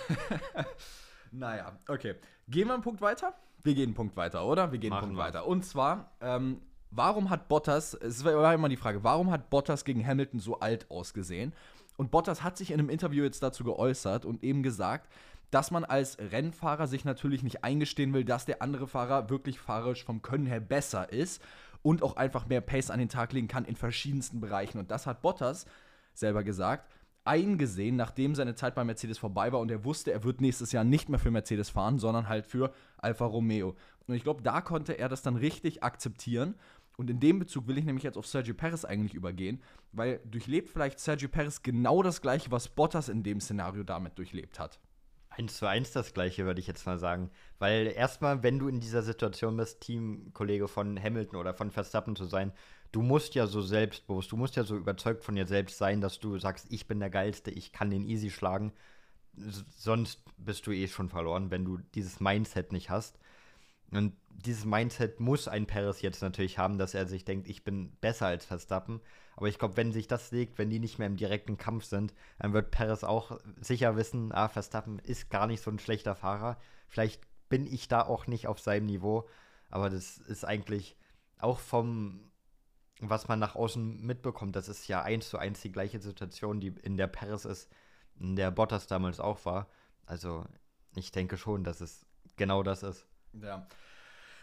Naja, 1.32 1.78
okay. 1.88 2.16
Gehen 2.48 2.68
wir 2.68 2.74
einen 2.76 2.84
Punkt 2.84 3.02
weiter? 3.02 3.34
Wir 3.64 3.74
gehen 3.74 3.86
einen 3.86 3.94
Punkt 3.94 4.16
weiter, 4.16 4.46
oder? 4.46 4.72
Wir 4.72 4.80
gehen 4.80 4.94
einen 4.94 5.02
Punkt 5.02 5.18
wir. 5.18 5.24
weiter. 5.24 5.48
Und 5.48 5.66
zwar, 5.66 6.12
ähm, 6.22 6.62
warum 6.96 7.30
hat 7.30 7.48
Bottas, 7.48 7.94
es 7.94 8.24
war 8.24 8.54
immer 8.54 8.70
die 8.70 8.78
Frage, 8.78 9.04
warum 9.04 9.32
hat 9.32 9.50
Bottas 9.50 9.86
gegen 9.86 10.06
Hamilton 10.06 10.40
so 10.40 10.60
alt 10.60 10.90
ausgesehen? 10.90 11.54
Und 11.98 12.12
Bottas 12.12 12.44
hat 12.44 12.58
sich 12.58 12.72
in 12.72 12.80
einem 12.80 12.90
Interview 12.90 13.24
jetzt 13.24 13.44
dazu 13.44 13.64
geäußert 13.64 14.26
und 14.26 14.44
eben 14.44 14.64
gesagt, 14.64 15.10
dass 15.52 15.72
man 15.72 15.86
als 15.86 16.18
Rennfahrer 16.20 16.88
sich 16.88 17.06
natürlich 17.06 17.44
nicht 17.44 17.64
eingestehen 17.64 18.14
will, 18.14 18.26
dass 18.26 18.46
der 18.46 18.62
andere 18.62 18.88
Fahrer 18.88 19.30
wirklich 19.30 19.60
fahrerisch 19.60 20.04
vom 20.04 20.22
Können 20.22 20.46
her 20.46 20.60
besser 20.60 21.12
ist 21.12 21.42
und 21.82 22.04
auch 22.04 22.16
einfach 22.16 22.48
mehr 22.48 22.62
Pace 22.62 22.90
an 22.90 23.00
den 23.00 23.10
Tag 23.10 23.32
legen 23.32 23.48
kann 23.48 23.66
in 23.66 23.76
verschiedensten 23.76 24.42
Bereichen. 24.42 24.80
Und 24.80 24.92
das 24.92 25.06
hat 25.06 25.22
Bottas 25.22 25.66
selber 26.14 26.44
gesagt, 26.44 26.90
eingesehen, 27.26 27.96
nachdem 27.96 28.36
seine 28.36 28.56
Zeit 28.56 28.76
bei 28.76 28.84
Mercedes 28.84 29.18
vorbei 29.18 29.52
war 29.52 29.60
und 29.60 29.72
er 29.72 29.84
wusste, 29.84 30.12
er 30.12 30.24
wird 30.24 30.42
nächstes 30.42 30.72
Jahr 30.72 30.84
nicht 30.84 31.10
mehr 31.10 31.20
für 31.20 31.32
Mercedes 31.32 31.70
fahren, 31.70 32.00
sondern 32.00 32.30
halt 32.30 32.46
für 32.46 32.72
Alfa 32.98 33.26
Romeo. 33.26 33.76
Und 34.08 34.16
ich 34.16 34.24
glaube, 34.24 34.44
da 34.44 34.62
konnte 34.62 34.94
er 34.94 35.10
das 35.10 35.24
dann 35.24 35.36
richtig 35.36 35.84
akzeptieren. 35.84 36.56
Und 36.98 37.10
in 37.10 37.20
dem 37.20 37.40
Bezug 37.40 37.68
will 37.68 37.78
ich 37.78 37.86
nämlich 37.86 38.04
jetzt 38.04 38.18
auf 38.18 38.28
Sergio 38.28 38.54
Perez 38.54 38.86
eigentlich 38.86 39.14
übergehen, 39.14 39.62
weil 39.92 40.22
durchlebt 40.26 40.70
vielleicht 40.70 41.00
Sergio 41.00 41.30
Perez 41.30 41.62
genau 41.62 42.02
das 42.04 42.22
gleiche, 42.22 42.52
was 42.52 42.70
Bottas 42.70 43.10
in 43.10 43.24
dem 43.24 43.42
Szenario 43.42 43.84
damit 43.84 44.18
durchlebt 44.18 44.60
hat. 44.60 44.80
Eins 45.30 45.58
zu 45.58 45.68
eins 45.68 45.92
das 45.92 46.14
gleiche, 46.14 46.46
würde 46.46 46.62
ich 46.62 46.68
jetzt 46.68 46.86
mal 46.86 46.98
sagen. 46.98 47.30
Weil 47.60 47.88
erstmal, 47.88 48.42
wenn 48.42 48.58
du 48.58 48.70
in 48.70 48.80
dieser 48.80 49.02
Situation 49.02 49.58
bist, 49.58 49.82
Teamkollege 49.82 50.70
von 50.70 50.98
Hamilton 51.02 51.38
oder 51.38 51.54
von 51.54 51.72
Verstappen 51.72 52.16
zu 52.16 52.24
sein, 52.26 52.54
du 52.94 53.02
musst 53.02 53.36
ja 53.36 53.46
so 53.46 53.62
selbstbewusst, 53.62 54.32
du 54.32 54.38
musst 54.38 54.56
ja 54.56 54.64
so 54.64 54.78
überzeugt 54.78 55.26
von 55.26 55.36
dir 55.36 55.46
selbst 55.46 55.78
sein, 55.78 56.00
dass 56.00 56.20
du 56.20 56.40
sagst, 56.40 56.68
ich 56.70 56.88
bin 56.88 57.02
der 57.02 57.10
Geilste, 57.10 57.52
ich 57.52 57.74
kann 57.74 57.90
den 57.90 58.06
easy 58.06 58.30
schlagen. 58.30 58.72
S 59.38 59.66
sonst 59.76 60.24
bist 60.38 60.66
du 60.68 60.72
eh 60.72 60.88
schon 60.88 61.10
verloren, 61.10 61.52
wenn 61.52 61.66
du 61.66 61.80
dieses 61.94 62.22
Mindset 62.22 62.72
nicht 62.72 62.90
hast. 62.90 63.20
Und 63.92 64.14
dieses 64.30 64.66
Mindset 64.66 65.20
muss 65.20 65.48
ein 65.48 65.66
Perez 65.66 66.02
jetzt 66.02 66.22
natürlich 66.22 66.58
haben, 66.58 66.78
dass 66.78 66.94
er 66.94 67.08
sich 67.08 67.26
denkt, 67.26 67.48
ich 67.48 67.64
bin 67.64 67.96
besser 68.02 68.28
als 68.28 68.46
Verstappen. 68.46 69.02
Aber 69.36 69.48
ich 69.48 69.60
glaube, 69.60 69.78
wenn 69.78 69.92
sich 69.92 70.08
das 70.08 70.32
legt, 70.32 70.58
wenn 70.58 70.70
die 70.70 70.80
nicht 70.80 71.00
mehr 71.00 71.08
im 71.08 71.18
direkten 71.18 71.58
Kampf 71.58 71.86
sind, 71.86 72.14
dann 72.40 72.54
wird 72.54 72.72
Perez 72.72 73.04
auch 73.04 73.40
sicher 73.60 73.96
wissen, 73.96 74.32
ah, 74.32 74.48
Verstappen 74.48 75.00
ist 75.00 75.30
gar 75.30 75.48
nicht 75.48 75.62
so 75.62 75.72
ein 75.72 75.80
schlechter 75.80 76.16
Fahrer. 76.16 76.58
Vielleicht 76.88 77.22
bin 77.50 77.66
ich 77.66 77.88
da 77.88 78.02
auch 78.02 78.28
nicht 78.28 78.48
auf 78.48 78.60
seinem 78.60 78.86
Niveau. 78.86 79.28
Aber 79.70 79.90
das 79.90 80.18
ist 80.18 80.46
eigentlich 80.46 80.96
auch 81.40 81.60
vom, 81.60 82.32
was 83.00 83.28
man 83.28 83.40
nach 83.40 83.56
außen 83.56 84.02
mitbekommt, 84.02 84.56
das 84.56 84.70
ist 84.70 84.88
ja 84.88 85.02
eins 85.02 85.30
zu 85.30 85.38
eins 85.38 85.62
die 85.62 85.72
gleiche 85.72 86.00
Situation, 86.00 86.60
die 86.60 86.74
in 86.84 86.98
der 86.98 87.08
Perez 87.08 87.46
ist, 87.46 87.70
in 88.20 88.36
der 88.36 88.52
Bottas 88.52 88.88
damals 88.88 89.20
auch 89.20 89.44
war. 89.46 89.68
Also 90.06 90.46
ich 90.96 91.12
denke 91.12 91.38
schon, 91.38 91.64
dass 91.64 91.82
es 91.82 92.06
genau 92.38 92.64
das 92.64 92.84
ist. 92.84 93.06
Ja. 93.42 93.68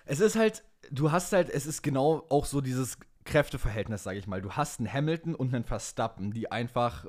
Es 0.04 0.20
ist 0.20 0.36
halt, 0.36 0.64
du 0.90 1.12
hast 1.12 1.32
halt, 1.32 1.48
es 1.48 1.66
ist 1.66 1.82
genau 1.82 2.26
auch 2.28 2.44
so 2.44 2.60
dieses 2.60 2.98
Kräfteverhältnis, 3.24 4.02
sage 4.02 4.18
ich 4.18 4.26
mal. 4.26 4.42
Du 4.42 4.52
hast 4.52 4.80
einen 4.80 4.92
Hamilton 4.92 5.34
und 5.34 5.54
einen 5.54 5.64
Verstappen, 5.64 6.32
die 6.32 6.50
einfach 6.50 7.06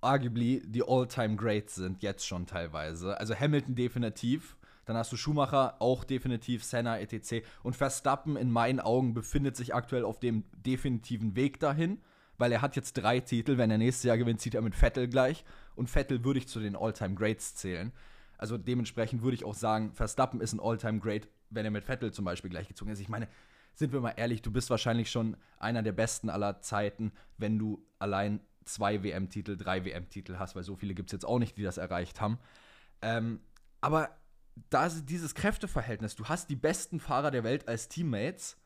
arguably 0.00 0.62
die 0.64 0.82
All-Time-Greats 0.86 1.74
sind, 1.74 2.02
jetzt 2.02 2.26
schon 2.26 2.46
teilweise. 2.46 3.18
Also 3.18 3.34
Hamilton 3.34 3.74
definitiv. 3.74 4.56
Dann 4.84 4.96
hast 4.96 5.10
du 5.10 5.16
Schumacher 5.16 5.76
auch 5.80 6.04
definitiv, 6.04 6.62
Senna 6.62 7.00
etc. 7.00 7.44
Und 7.64 7.74
Verstappen 7.74 8.36
in 8.36 8.52
meinen 8.52 8.78
Augen 8.78 9.14
befindet 9.14 9.56
sich 9.56 9.74
aktuell 9.74 10.04
auf 10.04 10.20
dem 10.20 10.44
definitiven 10.64 11.34
Weg 11.34 11.58
dahin, 11.58 11.98
weil 12.38 12.52
er 12.52 12.62
hat 12.62 12.76
jetzt 12.76 12.92
drei 12.92 13.18
Titel. 13.18 13.58
Wenn 13.58 13.72
er 13.72 13.78
nächstes 13.78 14.04
Jahr 14.04 14.16
gewinnt, 14.16 14.40
zieht 14.40 14.54
er 14.54 14.62
mit 14.62 14.76
Vettel 14.76 15.08
gleich. 15.08 15.44
Und 15.74 15.90
Vettel 15.90 16.24
würde 16.24 16.38
ich 16.38 16.46
zu 16.46 16.60
den 16.60 16.76
All-Time-Greats 16.76 17.56
zählen. 17.56 17.92
Also 18.38 18.58
dementsprechend 18.58 19.22
würde 19.22 19.34
ich 19.34 19.44
auch 19.44 19.54
sagen, 19.54 19.92
Verstappen 19.92 20.40
ist 20.40 20.52
ein 20.52 20.60
All-Time-Great, 20.60 21.28
wenn 21.50 21.64
er 21.64 21.70
mit 21.70 21.84
Vettel 21.84 22.12
zum 22.12 22.24
Beispiel 22.24 22.50
gleichgezogen 22.50 22.92
ist. 22.92 23.00
Ich 23.00 23.08
meine, 23.08 23.28
sind 23.74 23.92
wir 23.92 24.00
mal 24.00 24.14
ehrlich, 24.16 24.42
du 24.42 24.50
bist 24.50 24.70
wahrscheinlich 24.70 25.10
schon 25.10 25.36
einer 25.58 25.82
der 25.82 25.92
Besten 25.92 26.30
aller 26.30 26.60
Zeiten, 26.60 27.12
wenn 27.38 27.58
du 27.58 27.84
allein 27.98 28.40
zwei 28.64 29.02
WM-Titel, 29.02 29.56
drei 29.56 29.84
WM-Titel 29.84 30.36
hast, 30.38 30.56
weil 30.56 30.64
so 30.64 30.76
viele 30.76 30.94
gibt 30.94 31.10
es 31.10 31.12
jetzt 31.12 31.24
auch 31.24 31.38
nicht, 31.38 31.56
die 31.56 31.62
das 31.62 31.76
erreicht 31.76 32.20
haben. 32.20 32.38
Ähm, 33.02 33.40
aber 33.80 34.10
da 34.70 34.88
dieses 34.88 35.34
Kräfteverhältnis, 35.34 36.16
du 36.16 36.24
hast 36.26 36.50
die 36.50 36.56
besten 36.56 37.00
Fahrer 37.00 37.30
der 37.30 37.44
Welt 37.44 37.68
als 37.68 37.88
Teammates. 37.88 38.56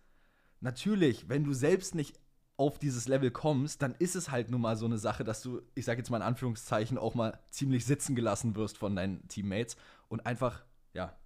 Natürlich, 0.60 1.28
wenn 1.28 1.44
du 1.44 1.52
selbst 1.52 1.94
nicht 1.94 2.18
auf 2.60 2.78
dieses 2.78 3.08
Level 3.08 3.30
kommst, 3.30 3.80
dann 3.80 3.94
ist 3.94 4.14
es 4.14 4.30
halt 4.30 4.50
nun 4.50 4.60
mal 4.60 4.76
so 4.76 4.84
eine 4.84 4.98
Sache, 4.98 5.24
dass 5.24 5.40
du, 5.40 5.62
ich 5.74 5.86
sage 5.86 5.98
jetzt 5.98 6.10
mal 6.10 6.18
in 6.18 6.22
Anführungszeichen, 6.22 6.98
auch 6.98 7.14
mal 7.14 7.40
ziemlich 7.48 7.86
sitzen 7.86 8.14
gelassen 8.14 8.54
wirst 8.54 8.76
von 8.76 8.94
deinen 8.94 9.26
Teammates 9.28 9.76
und 10.10 10.26
einfach, 10.26 10.62
ja, 10.92 11.16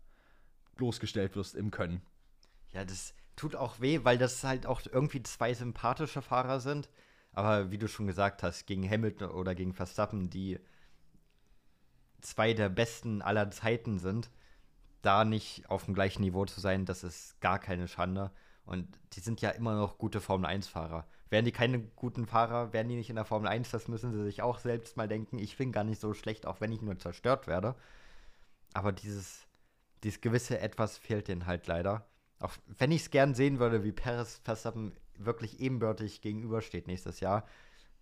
bloßgestellt 0.76 1.34
wirst 1.34 1.56
im 1.56 1.72
Können. 1.72 2.02
Ja, 2.72 2.84
das 2.84 3.14
tut 3.34 3.56
auch 3.56 3.80
weh, 3.80 4.04
weil 4.04 4.16
das 4.16 4.44
halt 4.44 4.64
auch 4.64 4.80
irgendwie 4.86 5.24
zwei 5.24 5.52
sympathische 5.54 6.22
Fahrer 6.22 6.60
sind. 6.60 6.88
Aber 7.32 7.72
wie 7.72 7.78
du 7.78 7.88
schon 7.88 8.06
gesagt 8.06 8.44
hast, 8.44 8.66
gegen 8.66 8.88
Hamilton 8.88 9.30
oder 9.30 9.56
gegen 9.56 9.74
Verstappen, 9.74 10.30
die 10.30 10.60
zwei 12.20 12.54
der 12.54 12.68
besten 12.68 13.22
aller 13.22 13.50
Zeiten 13.50 13.98
sind, 13.98 14.30
da 15.02 15.24
nicht 15.24 15.68
auf 15.68 15.86
dem 15.86 15.94
gleichen 15.94 16.22
Niveau 16.22 16.44
zu 16.44 16.60
sein, 16.60 16.84
das 16.84 17.02
ist 17.02 17.40
gar 17.40 17.58
keine 17.58 17.88
Schande. 17.88 18.30
Und 18.66 18.88
die 19.12 19.20
sind 19.20 19.40
ja 19.40 19.50
immer 19.50 19.74
noch 19.74 19.98
gute 19.98 20.20
Formel-1-Fahrer. 20.20 21.06
Wären 21.34 21.44
die 21.44 21.50
keine 21.50 21.80
guten 21.80 22.28
Fahrer, 22.28 22.72
wären 22.72 22.88
die 22.88 22.94
nicht 22.94 23.10
in 23.10 23.16
der 23.16 23.24
Formel 23.24 23.48
1, 23.48 23.72
das 23.72 23.88
müssen 23.88 24.12
sie 24.12 24.22
sich 24.22 24.40
auch 24.40 24.60
selbst 24.60 24.96
mal 24.96 25.08
denken. 25.08 25.36
Ich 25.40 25.56
bin 25.56 25.72
gar 25.72 25.82
nicht 25.82 26.00
so 26.00 26.14
schlecht, 26.14 26.46
auch 26.46 26.60
wenn 26.60 26.70
ich 26.70 26.80
nur 26.80 26.96
zerstört 26.96 27.48
werde. 27.48 27.74
Aber 28.72 28.92
dieses, 28.92 29.48
dieses 30.04 30.20
gewisse 30.20 30.60
Etwas 30.60 30.96
fehlt 30.96 31.26
denen 31.26 31.46
halt 31.46 31.66
leider. 31.66 32.06
Auch 32.38 32.52
wenn 32.78 32.92
ich 32.92 33.02
es 33.02 33.10
gern 33.10 33.34
sehen 33.34 33.58
würde, 33.58 33.82
wie 33.82 33.90
Perez 33.90 34.42
Verstappen 34.44 34.92
wirklich 35.18 35.58
ebenbürtig 35.58 36.20
gegenübersteht 36.20 36.86
nächstes 36.86 37.18
Jahr. 37.18 37.44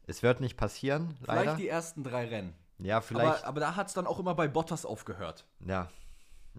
Es 0.06 0.22
wird 0.22 0.42
nicht 0.42 0.58
passieren, 0.58 1.16
leider. 1.22 1.40
Vielleicht 1.40 1.58
die 1.60 1.68
ersten 1.68 2.04
drei 2.04 2.26
Rennen. 2.26 2.52
ja, 2.80 3.00
vielleicht. 3.00 3.44
Aber, 3.44 3.46
aber 3.46 3.60
da 3.60 3.76
hat 3.76 3.86
es 3.86 3.94
dann 3.94 4.06
auch 4.06 4.20
immer 4.20 4.34
bei 4.34 4.46
Bottas 4.46 4.84
aufgehört. 4.84 5.46
Ja. 5.66 5.88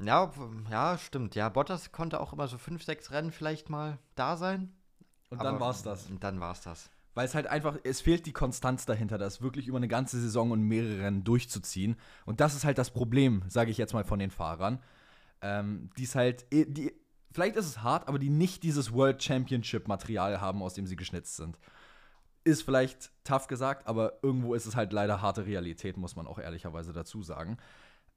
Ja, 0.03 0.31
ja, 0.71 0.97
stimmt. 0.97 1.35
Ja, 1.35 1.49
Bottas 1.49 1.91
konnte 1.91 2.19
auch 2.19 2.33
immer 2.33 2.47
so 2.47 2.57
fünf, 2.57 2.83
sechs 2.83 3.11
Rennen 3.11 3.31
vielleicht 3.31 3.69
mal 3.69 3.99
da 4.15 4.37
sein. 4.37 4.73
Und 5.33 5.39
dann 5.43 5.55
aber- 5.55 5.65
war 5.65 5.71
es 5.71 5.83
das. 5.83 6.09
Und 6.09 6.23
dann 6.23 6.39
war's 6.39 6.61
das. 6.61 6.89
Weil 7.15 7.25
es 7.27 7.35
halt 7.35 7.45
einfach, 7.45 7.77
es 7.83 8.01
fehlt 8.01 8.25
die 8.25 8.33
Konstanz 8.33 8.85
dahinter, 8.87 9.19
das 9.19 9.41
wirklich 9.41 9.67
über 9.67 9.77
eine 9.77 9.87
ganze 9.87 10.19
Saison 10.19 10.49
und 10.49 10.61
mehrere 10.63 11.03
Rennen 11.03 11.23
durchzuziehen. 11.23 11.95
Und 12.25 12.39
das 12.39 12.55
ist 12.55 12.65
halt 12.65 12.79
das 12.79 12.89
Problem, 12.89 13.43
sage 13.49 13.69
ich 13.69 13.77
jetzt 13.77 13.93
mal 13.93 14.03
von 14.03 14.17
den 14.17 14.31
Fahrern. 14.31 14.79
Ähm, 15.41 15.91
die 15.97 16.03
es 16.05 16.15
halt, 16.15 16.45
eh- 16.51 16.65
die, 16.65 16.91
vielleicht 17.31 17.55
ist 17.55 17.67
es 17.67 17.83
hart, 17.83 18.07
aber 18.07 18.17
die 18.17 18.29
nicht 18.29 18.63
dieses 18.63 18.93
World 18.93 19.21
Championship 19.21 19.87
Material 19.87 20.41
haben, 20.41 20.63
aus 20.63 20.73
dem 20.73 20.87
sie 20.87 20.95
geschnitzt 20.95 21.35
sind. 21.35 21.57
ist 22.45 22.63
vielleicht 22.63 23.11
tough 23.23 23.47
gesagt, 23.47 23.87
aber 23.87 24.19
irgendwo 24.21 24.53
ist 24.53 24.65
es 24.65 24.75
halt 24.75 24.91
leider 24.91 25.21
harte 25.21 25.45
Realität, 25.45 25.95
muss 25.95 26.15
man 26.17 26.27
auch 26.27 26.39
ehrlicherweise 26.39 26.91
dazu 26.91 27.21
sagen. 27.23 27.55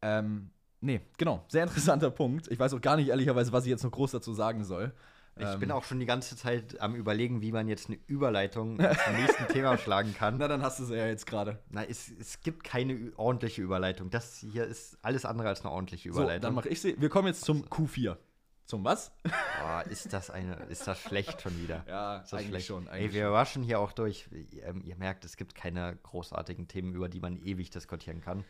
Ähm, 0.03 0.51
nee, 0.81 1.01
genau, 1.17 1.45
sehr 1.49 1.63
interessanter 1.63 2.11
Punkt. 2.23 2.49
Ich 2.49 2.59
weiß 2.59 2.75
auch 2.75 2.81
gar 2.81 2.97
nicht 2.97 3.09
ehrlicherweise, 3.09 3.53
was 3.53 3.65
ich 3.67 3.71
jetzt 3.71 3.85
noch 3.85 3.93
groß 3.93 4.11
dazu 4.11 4.33
sagen 4.33 4.65
soll. 4.65 4.93
Ich 5.39 5.45
Ähm, 5.45 5.61
bin 5.61 5.71
auch 5.71 5.85
schon 5.85 6.01
die 6.01 6.07
ganze 6.07 6.35
Zeit 6.37 6.81
am 6.81 6.95
überlegen, 6.95 7.43
wie 7.43 7.53
man 7.53 7.69
jetzt 7.69 7.89
eine 7.89 7.99
Überleitung 8.07 8.79
zum 9.05 9.15
nächsten 9.17 9.47
Thema 9.49 9.77
schlagen 9.77 10.15
kann. 10.15 10.39
Na, 10.39 10.49
dann 10.49 10.63
hast 10.63 10.79
du 10.79 10.85
es 10.85 10.91
ja 10.91 11.07
jetzt 11.07 11.27
gerade. 11.27 11.59
Na, 11.69 11.85
es, 11.85 12.11
es 12.19 12.41
gibt 12.41 12.65
keine 12.65 13.13
ordentliche 13.17 13.61
Überleitung. 13.61 14.09
Das 14.11 14.39
hier 14.39 14.65
ist 14.65 14.97
alles 15.03 15.25
andere 15.27 15.49
als 15.49 15.61
eine 15.61 15.71
ordentliche 15.73 16.11
So, 16.13 16.21
Überleitung. 16.21 16.43
dann 16.43 16.55
mache 16.55 16.69
ich 16.71 16.81
sie. 16.81 16.99
Wir 16.99 17.11
kommen 17.11 17.29
jetzt 17.29 17.45
zum 17.45 17.65
Q4. 17.67 18.17
Zum 18.65 18.83
was? 18.83 19.13
Boah, 19.61 19.85
ist 19.89 20.13
das 20.13 20.29
eine, 20.31 20.55
ist 20.71 20.89
das 20.89 20.99
schlecht 21.01 21.41
schon 21.43 21.57
wieder? 21.63 21.85
Ja, 21.87 22.17
Ist 22.17 22.33
das 22.33 22.41
eigentlich 22.41 22.49
schlecht? 22.51 22.67
schon. 22.67 22.87
Ey, 22.89 22.93
Eigentlich 23.03 23.13
wir 23.13 23.31
waschen 23.31 23.63
hier 23.63 23.79
auch 23.79 23.93
durch. 23.93 24.29
Ähm, 24.65 24.83
ihr 24.85 24.97
merkt, 24.97 25.25
es 25.25 25.37
gibt 25.37 25.55
keine 25.55 25.97
großartigen 26.03 26.67
Themen, 26.67 26.93
über 26.95 27.09
die 27.09 27.21
man 27.21 27.37
ewig 27.37 27.71
diskutieren 27.71 28.21
kann. 28.23 28.43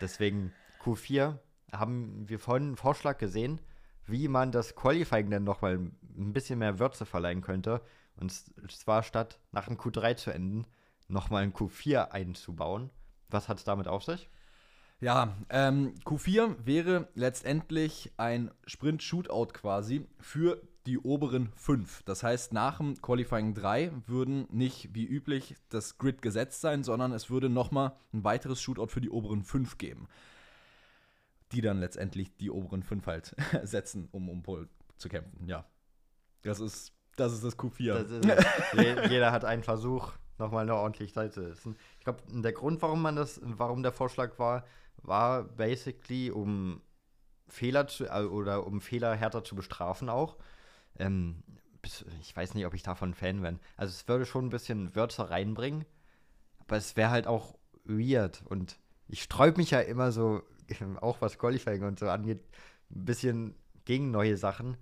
Deswegen 0.00 0.52
Q4 0.82 1.38
haben 1.72 2.28
wir 2.28 2.38
vorhin 2.38 2.68
einen 2.68 2.76
Vorschlag 2.76 3.18
gesehen, 3.18 3.60
wie 4.06 4.28
man 4.28 4.52
das 4.52 4.74
Qualifying 4.74 5.30
dann 5.30 5.44
nochmal 5.44 5.74
ein 6.16 6.32
bisschen 6.32 6.58
mehr 6.58 6.78
Würze 6.78 7.06
verleihen 7.06 7.40
könnte. 7.40 7.80
Und 8.16 8.32
zwar 8.70 9.02
statt 9.02 9.40
nach 9.52 9.66
dem 9.66 9.76
Q3 9.76 10.16
zu 10.16 10.30
enden, 10.30 10.66
nochmal 11.08 11.42
ein 11.42 11.52
Q4 11.52 12.10
einzubauen. 12.10 12.90
Was 13.28 13.48
hat 13.48 13.58
es 13.58 13.64
damit 13.64 13.88
auf 13.88 14.04
sich? 14.04 14.28
Ja, 15.00 15.36
ähm, 15.50 15.94
Q4 16.04 16.56
wäre 16.64 17.08
letztendlich 17.14 18.12
ein 18.16 18.50
Sprint-Shootout 18.66 19.48
quasi 19.52 20.06
für 20.20 20.62
die 20.86 20.98
oberen 20.98 21.50
fünf. 21.56 22.02
Das 22.04 22.22
heißt, 22.22 22.52
nach 22.52 22.78
dem 22.78 23.00
Qualifying 23.00 23.54
3 23.54 23.90
würden 24.06 24.46
nicht 24.50 24.94
wie 24.94 25.06
üblich 25.06 25.56
das 25.68 25.98
Grid 25.98 26.22
gesetzt 26.22 26.60
sein, 26.60 26.84
sondern 26.84 27.12
es 27.12 27.30
würde 27.30 27.48
nochmal 27.48 27.92
ein 28.12 28.22
weiteres 28.22 28.60
Shootout 28.60 28.88
für 28.88 29.00
die 29.00 29.10
oberen 29.10 29.42
fünf 29.42 29.78
geben. 29.78 30.08
Die 31.54 31.60
dann 31.60 31.78
letztendlich 31.78 32.36
die 32.36 32.50
oberen 32.50 32.82
fünf 32.82 33.06
halt 33.06 33.34
setzen, 33.62 34.08
um 34.10 34.28
um 34.28 34.42
Pole 34.42 34.68
zu 34.96 35.08
kämpfen. 35.08 35.46
Ja. 35.46 35.64
Das 36.42 36.60
ist 36.60 36.92
das, 37.16 37.32
ist 37.32 37.44
das 37.44 37.58
Q4. 37.58 37.94
Das 37.94 38.10
ist 38.10 39.10
Jeder 39.10 39.32
hat 39.32 39.44
einen 39.44 39.62
Versuch, 39.62 40.12
nochmal 40.38 40.62
eine 40.62 40.74
ordentliche 40.74 41.12
Zeit 41.12 41.32
zu 41.32 41.42
setzen. 41.42 41.76
Ich 41.98 42.04
glaube, 42.04 42.22
der 42.28 42.52
Grund, 42.52 42.82
warum 42.82 43.02
man 43.02 43.16
das, 43.16 43.40
warum 43.42 43.82
der 43.82 43.92
Vorschlag 43.92 44.38
war, 44.38 44.64
war 45.02 45.44
basically, 45.44 46.30
um 46.30 46.80
Fehler 47.48 47.86
zu, 47.86 48.06
äh, 48.06 48.24
oder 48.24 48.66
um 48.66 48.80
Fehler 48.80 49.14
härter 49.14 49.44
zu 49.44 49.54
bestrafen 49.54 50.08
auch. 50.08 50.36
Ähm, 50.98 51.42
ich 52.20 52.34
weiß 52.34 52.54
nicht, 52.54 52.66
ob 52.66 52.74
ich 52.74 52.82
davon 52.82 53.14
Fan 53.14 53.42
bin. 53.42 53.60
Also 53.76 53.90
es 53.90 54.08
würde 54.08 54.24
schon 54.24 54.46
ein 54.46 54.50
bisschen 54.50 54.96
Wörter 54.96 55.30
reinbringen, 55.30 55.84
aber 56.60 56.76
es 56.76 56.96
wäre 56.96 57.10
halt 57.10 57.26
auch 57.26 57.58
weird 57.84 58.42
und 58.46 58.78
ich 59.06 59.22
sträub 59.22 59.58
mich 59.58 59.70
ja 59.70 59.80
immer 59.80 60.12
so, 60.12 60.42
auch 61.00 61.20
was 61.20 61.38
Qualifying 61.38 61.82
und 61.82 61.98
so 61.98 62.08
angeht, 62.08 62.40
ein 62.94 63.04
bisschen 63.04 63.54
gegen 63.84 64.10
neue 64.10 64.36
Sachen. 64.36 64.76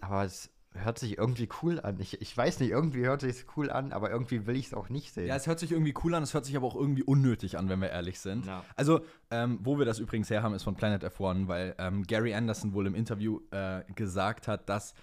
Aber 0.00 0.24
es 0.24 0.50
hört 0.84 0.98
sich 0.98 1.18
irgendwie 1.18 1.48
cool 1.62 1.80
an. 1.80 1.98
Ich, 2.00 2.20
ich 2.20 2.36
weiß 2.36 2.60
nicht, 2.60 2.70
irgendwie 2.70 3.04
hört 3.04 3.22
sich 3.22 3.30
es 3.30 3.46
cool 3.56 3.70
an, 3.70 3.92
aber 3.92 4.10
irgendwie 4.10 4.46
will 4.46 4.56
ich 4.56 4.66
es 4.66 4.74
auch 4.74 4.88
nicht 4.88 5.12
sehen. 5.12 5.26
Ja, 5.26 5.36
es 5.36 5.46
hört 5.46 5.58
sich 5.58 5.72
irgendwie 5.72 5.94
cool 6.04 6.14
an, 6.14 6.22
es 6.22 6.34
hört 6.34 6.44
sich 6.44 6.56
aber 6.56 6.66
auch 6.66 6.76
irgendwie 6.76 7.02
unnötig 7.02 7.58
an, 7.58 7.68
wenn 7.68 7.80
wir 7.80 7.90
ehrlich 7.90 8.20
sind. 8.20 8.46
Ja. 8.46 8.64
Also, 8.74 9.00
ähm, 9.30 9.58
wo 9.62 9.78
wir 9.78 9.86
das 9.86 9.98
übrigens 9.98 10.30
her 10.30 10.42
haben, 10.42 10.54
ist 10.54 10.64
von 10.64 10.76
Planet 10.76 11.04
F1, 11.04 11.48
weil 11.48 11.74
ähm, 11.78 12.02
Gary 12.04 12.34
Anderson 12.34 12.72
wohl 12.72 12.86
im 12.86 12.94
Interview 12.94 13.40
äh, 13.50 13.82
gesagt 13.94 14.48
hat, 14.48 14.68
dass 14.68 14.94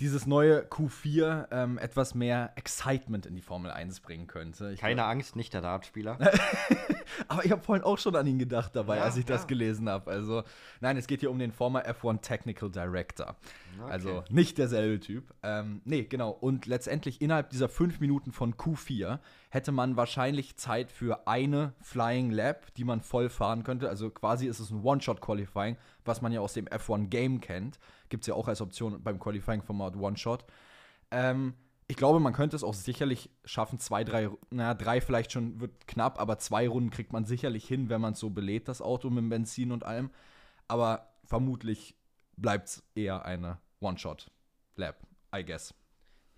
dieses 0.00 0.26
neue 0.26 0.60
Q4 0.60 1.48
ähm, 1.50 1.78
etwas 1.78 2.14
mehr 2.14 2.52
Excitement 2.54 3.26
in 3.26 3.34
die 3.34 3.42
Formel 3.42 3.70
1 3.70 4.00
bringen 4.00 4.28
könnte. 4.28 4.70
Ich 4.70 4.80
Keine 4.80 5.04
Angst, 5.04 5.34
nicht 5.34 5.52
der 5.54 5.60
Dartspieler. 5.60 6.18
aber 7.28 7.44
ich 7.44 7.50
habe 7.50 7.62
vorhin 7.62 7.84
auch 7.84 7.98
schon 7.98 8.14
an 8.16 8.26
ihn 8.26 8.38
gedacht 8.38 8.74
dabei, 8.74 8.96
Ja, 8.96 9.04
als 9.04 9.16
ich 9.16 9.24
das 9.24 9.42
ja. 9.42 9.46
gelesen 9.46 9.88
habe. 9.88 10.10
Also, 10.10 10.42
nein, 10.80 10.96
es 10.96 11.06
geht 11.06 11.20
hier 11.20 11.30
um 11.30 11.38
den 11.38 11.52
former 11.52 11.86
F1 11.86 12.20
Technical 12.20 12.70
Director. 12.70 13.36
Okay. 13.80 13.90
Also 13.90 14.24
nicht 14.30 14.58
derselbe 14.58 15.00
Typ. 15.00 15.32
Ähm, 15.42 15.82
nee, 15.84 16.04
genau. 16.04 16.30
Und 16.30 16.66
letztendlich 16.66 17.20
innerhalb 17.20 17.50
dieser 17.50 17.68
fünf 17.68 18.00
Minuten 18.00 18.32
von 18.32 18.54
Q4 18.54 19.18
hätte 19.50 19.72
man 19.72 19.96
wahrscheinlich 19.96 20.56
Zeit 20.56 20.90
für 20.90 21.26
eine 21.26 21.74
Flying 21.80 22.30
Lap, 22.30 22.74
die 22.74 22.84
man 22.84 23.00
voll 23.00 23.28
fahren 23.28 23.62
könnte. 23.62 23.88
Also 23.88 24.10
quasi 24.10 24.46
ist 24.46 24.58
es 24.58 24.70
ein 24.70 24.82
One-Shot-Qualifying, 24.82 25.76
was 26.04 26.22
man 26.22 26.32
ja 26.32 26.40
aus 26.40 26.52
dem 26.54 26.66
F1-Game 26.66 27.40
kennt. 27.40 27.78
Gibt 28.08 28.22
es 28.22 28.26
ja 28.28 28.34
auch 28.34 28.48
als 28.48 28.60
Option 28.60 29.02
beim 29.02 29.18
Qualifying-Format 29.18 29.96
One-Shot. 29.96 30.44
Ähm, 31.10 31.54
ich 31.90 31.96
glaube, 31.96 32.20
man 32.20 32.34
könnte 32.34 32.54
es 32.54 32.62
auch 32.62 32.74
sicherlich 32.74 33.30
schaffen, 33.44 33.78
zwei, 33.78 34.04
drei, 34.04 34.30
naja, 34.50 34.74
drei 34.74 35.00
vielleicht 35.00 35.32
schon 35.32 35.58
wird 35.58 35.86
knapp, 35.88 36.20
aber 36.20 36.38
zwei 36.38 36.68
Runden 36.68 36.90
kriegt 36.90 37.14
man 37.14 37.24
sicherlich 37.24 37.66
hin, 37.66 37.88
wenn 37.88 38.02
man 38.02 38.12
es 38.12 38.20
so 38.20 38.28
belädt, 38.28 38.68
das 38.68 38.82
Auto 38.82 39.08
mit 39.08 39.28
Benzin 39.30 39.72
und 39.72 39.84
allem. 39.84 40.10
Aber 40.68 41.14
vermutlich 41.24 41.96
bleibt 42.36 42.68
es 42.68 42.82
eher 42.94 43.24
eine 43.24 43.58
One-Shot-Lab, 43.80 44.96
I 45.34 45.44
guess. 45.44 45.74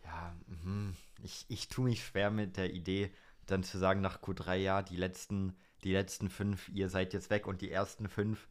Ja, 0.04 0.34
mhm. 0.46 0.94
ich, 1.22 1.46
ich 1.48 1.68
tue 1.68 1.86
mich 1.86 2.04
schwer 2.04 2.30
mit 2.30 2.56
der 2.56 2.72
Idee, 2.72 3.12
dann 3.46 3.64
zu 3.64 3.78
sagen 3.78 4.00
nach 4.00 4.22
Q3, 4.22 4.54
ja, 4.54 4.82
die 4.82 4.96
letzten, 4.96 5.56
die 5.82 5.92
letzten 5.92 6.30
fünf, 6.30 6.68
ihr 6.68 6.88
seid 6.88 7.12
jetzt 7.12 7.28
weg 7.28 7.48
und 7.48 7.60
die 7.60 7.72
ersten 7.72 8.08
fünf 8.08 8.48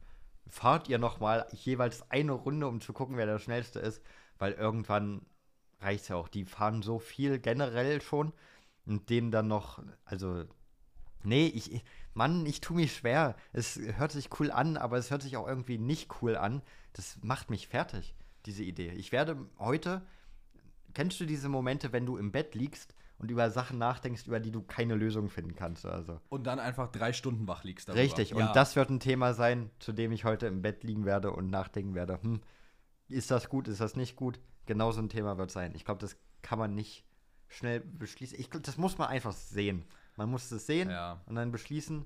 fahrt 0.48 0.88
ihr 0.90 0.98
nochmal 0.98 1.46
jeweils 1.52 2.10
eine 2.10 2.32
Runde, 2.32 2.66
um 2.68 2.82
zu 2.82 2.92
gucken, 2.92 3.16
wer 3.16 3.26
der 3.26 3.38
schnellste 3.38 3.78
ist, 3.78 4.02
weil 4.38 4.52
irgendwann 4.52 5.24
reicht 5.80 6.08
ja 6.08 6.16
auch. 6.16 6.28
Die 6.28 6.44
fahren 6.44 6.82
so 6.82 6.98
viel 6.98 7.38
generell 7.38 8.00
schon 8.00 8.32
und 8.86 9.10
denen 9.10 9.30
dann 9.30 9.48
noch, 9.48 9.82
also, 10.04 10.44
nee, 11.22 11.46
ich, 11.46 11.82
Mann, 12.14 12.46
ich 12.46 12.60
tue 12.60 12.76
mich 12.76 12.94
schwer. 12.94 13.36
Es 13.52 13.78
hört 13.96 14.12
sich 14.12 14.28
cool 14.40 14.50
an, 14.50 14.76
aber 14.76 14.98
es 14.98 15.10
hört 15.10 15.22
sich 15.22 15.36
auch 15.36 15.46
irgendwie 15.46 15.78
nicht 15.78 16.22
cool 16.22 16.36
an. 16.36 16.62
Das 16.92 17.18
macht 17.22 17.50
mich 17.50 17.68
fertig, 17.68 18.14
diese 18.46 18.62
Idee. 18.64 18.90
Ich 18.92 19.12
werde 19.12 19.36
heute, 19.58 20.02
kennst 20.94 21.20
du 21.20 21.24
diese 21.24 21.48
Momente, 21.48 21.92
wenn 21.92 22.06
du 22.06 22.16
im 22.16 22.32
Bett 22.32 22.54
liegst 22.54 22.94
und 23.18 23.30
über 23.30 23.50
Sachen 23.50 23.78
nachdenkst, 23.78 24.26
über 24.26 24.40
die 24.40 24.50
du 24.50 24.62
keine 24.62 24.94
Lösung 24.94 25.28
finden 25.28 25.54
kannst 25.54 25.84
oder 25.84 26.02
so? 26.02 26.20
Und 26.30 26.46
dann 26.46 26.58
einfach 26.58 26.90
drei 26.90 27.12
Stunden 27.12 27.46
wach 27.46 27.64
liegst 27.64 27.88
darüber. 27.88 28.02
Richtig, 28.02 28.30
Ja. 28.30 28.36
und 28.36 28.56
das 28.56 28.76
wird 28.76 28.90
ein 28.90 28.98
Thema 28.98 29.34
sein, 29.34 29.70
zu 29.78 29.92
dem 29.92 30.10
ich 30.10 30.24
heute 30.24 30.46
im 30.46 30.62
Bett 30.62 30.82
liegen 30.82 31.04
werde 31.04 31.30
und 31.30 31.48
nachdenken 31.50 31.94
werde. 31.94 32.18
Hm, 32.22 32.40
ist 33.08 33.30
das 33.30 33.48
gut, 33.48 33.68
ist 33.68 33.80
das 33.80 33.94
nicht 33.94 34.16
gut? 34.16 34.40
Genau 34.66 34.92
so 34.92 35.00
ein 35.00 35.08
Thema 35.08 35.38
wird 35.38 35.50
sein. 35.50 35.72
Ich 35.74 35.84
glaube, 35.84 36.00
das 36.00 36.16
kann 36.42 36.58
man 36.58 36.74
nicht 36.74 37.04
schnell 37.48 37.80
beschließen. 37.80 38.38
Ich 38.38 38.50
glaube, 38.50 38.64
das 38.64 38.76
muss 38.76 38.98
man 38.98 39.08
einfach 39.08 39.32
sehen. 39.32 39.84
Man 40.16 40.30
muss 40.30 40.50
es 40.50 40.66
sehen 40.66 40.90
Ja. 40.90 41.20
und 41.26 41.34
dann 41.34 41.50
beschließen, 41.50 42.04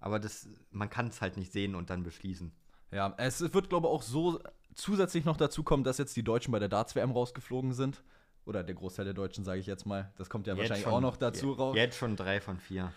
aber 0.00 0.18
das, 0.18 0.48
man 0.70 0.90
kann 0.90 1.08
es 1.08 1.20
halt 1.20 1.36
nicht 1.36 1.52
sehen 1.52 1.74
und 1.74 1.90
dann 1.90 2.02
beschließen. 2.02 2.52
Ja, 2.90 3.14
es 3.16 3.40
wird, 3.54 3.70
glaube 3.70 3.86
ich, 3.86 3.92
auch 3.92 4.02
so 4.02 4.40
zusätzlich 4.74 5.24
noch 5.24 5.36
dazu 5.36 5.62
kommen, 5.62 5.84
dass 5.84 5.98
jetzt 5.98 6.14
die 6.16 6.22
Deutschen 6.24 6.52
bei 6.52 6.58
der 6.58 6.68
Darts-WM 6.68 7.10
rausgeflogen 7.12 7.72
sind. 7.72 8.02
Oder 8.44 8.64
der 8.64 8.74
Großteil 8.74 9.04
der 9.04 9.14
Deutschen, 9.14 9.44
sage 9.44 9.60
ich 9.60 9.66
jetzt 9.66 9.86
mal. 9.86 10.12
Das 10.18 10.28
kommt 10.28 10.48
ja 10.48 10.54
Jetzt 10.54 10.62
wahrscheinlich 10.62 10.82
schon- 10.84 10.92
auch 10.94 11.00
noch 11.00 11.16
dazu 11.16 11.50
je- 11.52 11.56
raus. 11.56 11.76
Jetzt 11.76 11.96
schon 11.96 12.16
drei 12.16 12.40
von 12.40 12.58
vier. 12.58 12.92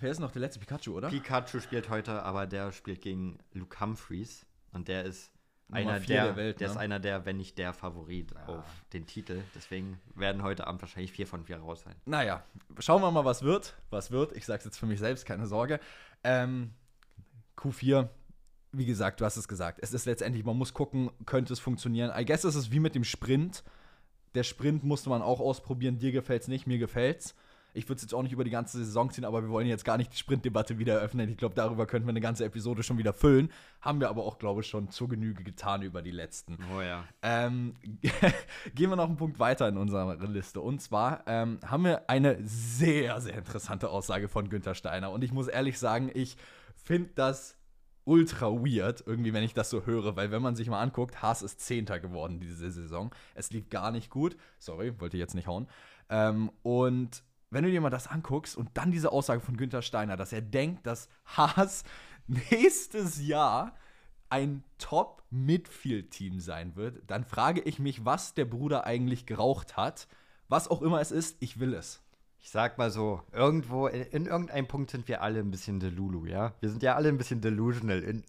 Wer 0.00 0.10
ist 0.12 0.20
noch 0.20 0.30
der 0.30 0.40
letzte 0.40 0.60
Pikachu, 0.60 0.92
oder? 0.96 1.08
Pikachu 1.08 1.58
spielt 1.60 1.88
heute, 1.88 2.22
aber 2.22 2.46
der 2.46 2.70
spielt 2.70 3.00
gegen 3.02 3.38
Luke 3.52 3.80
Humphreys 3.80 4.46
und 4.72 4.86
der 4.86 5.04
ist 5.04 5.31
einer 5.72 6.00
der, 6.00 6.24
der 6.26 6.36
Welt, 6.36 6.60
der 6.60 6.68
ne? 6.68 6.72
ist 6.72 6.78
einer 6.78 7.00
der, 7.00 7.24
wenn 7.24 7.36
nicht 7.36 7.58
der 7.58 7.72
Favorit 7.72 8.34
auf 8.46 8.64
den 8.92 9.06
Titel. 9.06 9.42
Deswegen 9.54 9.98
werden 10.14 10.42
heute 10.42 10.66
Abend 10.66 10.82
wahrscheinlich 10.82 11.12
vier 11.12 11.26
von 11.26 11.44
vier 11.44 11.58
raus 11.58 11.82
sein. 11.82 11.94
Naja, 12.04 12.44
schauen 12.78 13.02
wir 13.02 13.10
mal, 13.10 13.24
was 13.24 13.42
wird. 13.42 13.74
Was 13.90 14.10
wird. 14.10 14.32
Ich 14.36 14.46
sag's 14.46 14.64
jetzt 14.64 14.78
für 14.78 14.86
mich 14.86 14.98
selbst, 14.98 15.26
keine 15.26 15.46
Sorge. 15.46 15.80
Ähm, 16.24 16.72
Q4, 17.56 18.08
wie 18.72 18.86
gesagt, 18.86 19.20
du 19.20 19.24
hast 19.24 19.36
es 19.36 19.48
gesagt. 19.48 19.78
Es 19.82 19.92
ist 19.92 20.04
letztendlich, 20.04 20.44
man 20.44 20.56
muss 20.56 20.74
gucken, 20.74 21.10
könnte 21.26 21.52
es 21.52 21.60
funktionieren. 21.60 22.12
I 22.16 22.24
guess 22.24 22.44
es 22.44 22.54
ist 22.54 22.70
wie 22.72 22.80
mit 22.80 22.94
dem 22.94 23.04
Sprint. 23.04 23.64
Der 24.34 24.44
Sprint 24.44 24.84
musste 24.84 25.10
man 25.10 25.22
auch 25.22 25.40
ausprobieren. 25.40 25.98
Dir 25.98 26.12
gefällt's 26.12 26.48
nicht, 26.48 26.66
mir 26.66 26.78
gefällt's. 26.78 27.34
Ich 27.74 27.88
würde 27.88 27.96
es 27.96 28.02
jetzt 28.02 28.14
auch 28.14 28.22
nicht 28.22 28.32
über 28.32 28.44
die 28.44 28.50
ganze 28.50 28.78
Saison 28.78 29.10
ziehen, 29.10 29.24
aber 29.24 29.42
wir 29.42 29.50
wollen 29.50 29.66
jetzt 29.66 29.84
gar 29.84 29.96
nicht 29.96 30.12
die 30.12 30.16
Sprintdebatte 30.16 30.78
wieder 30.78 30.94
eröffnen. 30.94 31.30
Ich 31.30 31.36
glaube, 31.36 31.54
darüber 31.54 31.86
könnten 31.86 32.06
wir 32.06 32.10
eine 32.10 32.20
ganze 32.20 32.44
Episode 32.44 32.82
schon 32.82 32.98
wieder 32.98 33.12
füllen. 33.12 33.50
Haben 33.80 34.00
wir 34.00 34.08
aber 34.08 34.24
auch, 34.24 34.38
glaube 34.38 34.60
ich, 34.60 34.66
schon 34.66 34.90
zur 34.90 35.08
Genüge 35.08 35.42
getan 35.42 35.82
über 35.82 36.02
die 36.02 36.10
letzten. 36.10 36.58
Oh 36.76 36.80
ja. 36.80 37.04
Ähm, 37.22 37.74
gehen 38.74 38.90
wir 38.90 38.96
noch 38.96 39.08
einen 39.08 39.16
Punkt 39.16 39.38
weiter 39.38 39.68
in 39.68 39.76
unserer 39.76 40.16
Liste. 40.26 40.60
Und 40.60 40.82
zwar 40.82 41.22
ähm, 41.26 41.58
haben 41.64 41.84
wir 41.84 42.10
eine 42.10 42.38
sehr, 42.42 43.20
sehr 43.20 43.38
interessante 43.38 43.88
Aussage 43.88 44.28
von 44.28 44.48
Günther 44.48 44.74
Steiner. 44.74 45.10
Und 45.10 45.24
ich 45.24 45.32
muss 45.32 45.48
ehrlich 45.48 45.78
sagen, 45.78 46.10
ich 46.12 46.36
finde 46.74 47.10
das 47.14 47.58
ultra 48.04 48.50
weird, 48.50 49.02
irgendwie, 49.06 49.32
wenn 49.32 49.44
ich 49.44 49.54
das 49.54 49.70
so 49.70 49.86
höre, 49.86 50.16
weil 50.16 50.30
wenn 50.30 50.42
man 50.42 50.56
sich 50.56 50.68
mal 50.68 50.80
anguckt, 50.80 51.22
Haas 51.22 51.42
ist 51.42 51.60
Zehnter 51.60 52.00
geworden 52.00 52.40
diese 52.40 52.70
Saison. 52.70 53.14
Es 53.34 53.50
lief 53.50 53.68
gar 53.70 53.90
nicht 53.90 54.10
gut. 54.10 54.36
Sorry, 54.58 54.98
wollte 55.00 55.16
jetzt 55.16 55.34
nicht 55.34 55.46
hauen. 55.46 55.68
Ähm, 56.08 56.50
und 56.62 57.22
wenn 57.52 57.64
du 57.64 57.70
dir 57.70 57.80
mal 57.80 57.90
das 57.90 58.06
anguckst 58.06 58.56
und 58.56 58.70
dann 58.74 58.90
diese 58.90 59.12
Aussage 59.12 59.40
von 59.40 59.56
Günther 59.56 59.82
Steiner, 59.82 60.16
dass 60.16 60.32
er 60.32 60.40
denkt, 60.40 60.86
dass 60.86 61.08
Haas 61.26 61.84
nächstes 62.26 63.24
Jahr 63.24 63.74
ein 64.30 64.64
Top-Midfield-Team 64.78 66.40
sein 66.40 66.74
wird, 66.74 67.02
dann 67.08 67.24
frage 67.24 67.60
ich 67.60 67.78
mich, 67.78 68.06
was 68.06 68.32
der 68.32 68.46
Bruder 68.46 68.86
eigentlich 68.86 69.26
geraucht 69.26 69.76
hat. 69.76 70.08
Was 70.48 70.68
auch 70.68 70.80
immer 70.80 71.00
es 71.00 71.10
ist, 71.10 71.36
ich 71.40 71.60
will 71.60 71.74
es. 71.74 72.00
Ich 72.40 72.50
sag 72.50 72.78
mal 72.78 72.90
so, 72.90 73.22
irgendwo, 73.32 73.86
in, 73.86 74.02
in 74.02 74.26
irgendeinem 74.26 74.66
Punkt 74.66 74.90
sind 74.90 75.06
wir 75.06 75.22
alle 75.22 75.40
ein 75.40 75.50
bisschen 75.50 75.78
Delulu, 75.78 76.24
ja? 76.24 76.54
Wir 76.60 76.70
sind 76.70 76.82
ja 76.82 76.96
alle 76.96 77.10
ein 77.10 77.18
bisschen 77.18 77.42
delusional 77.42 78.02
in 78.02 78.24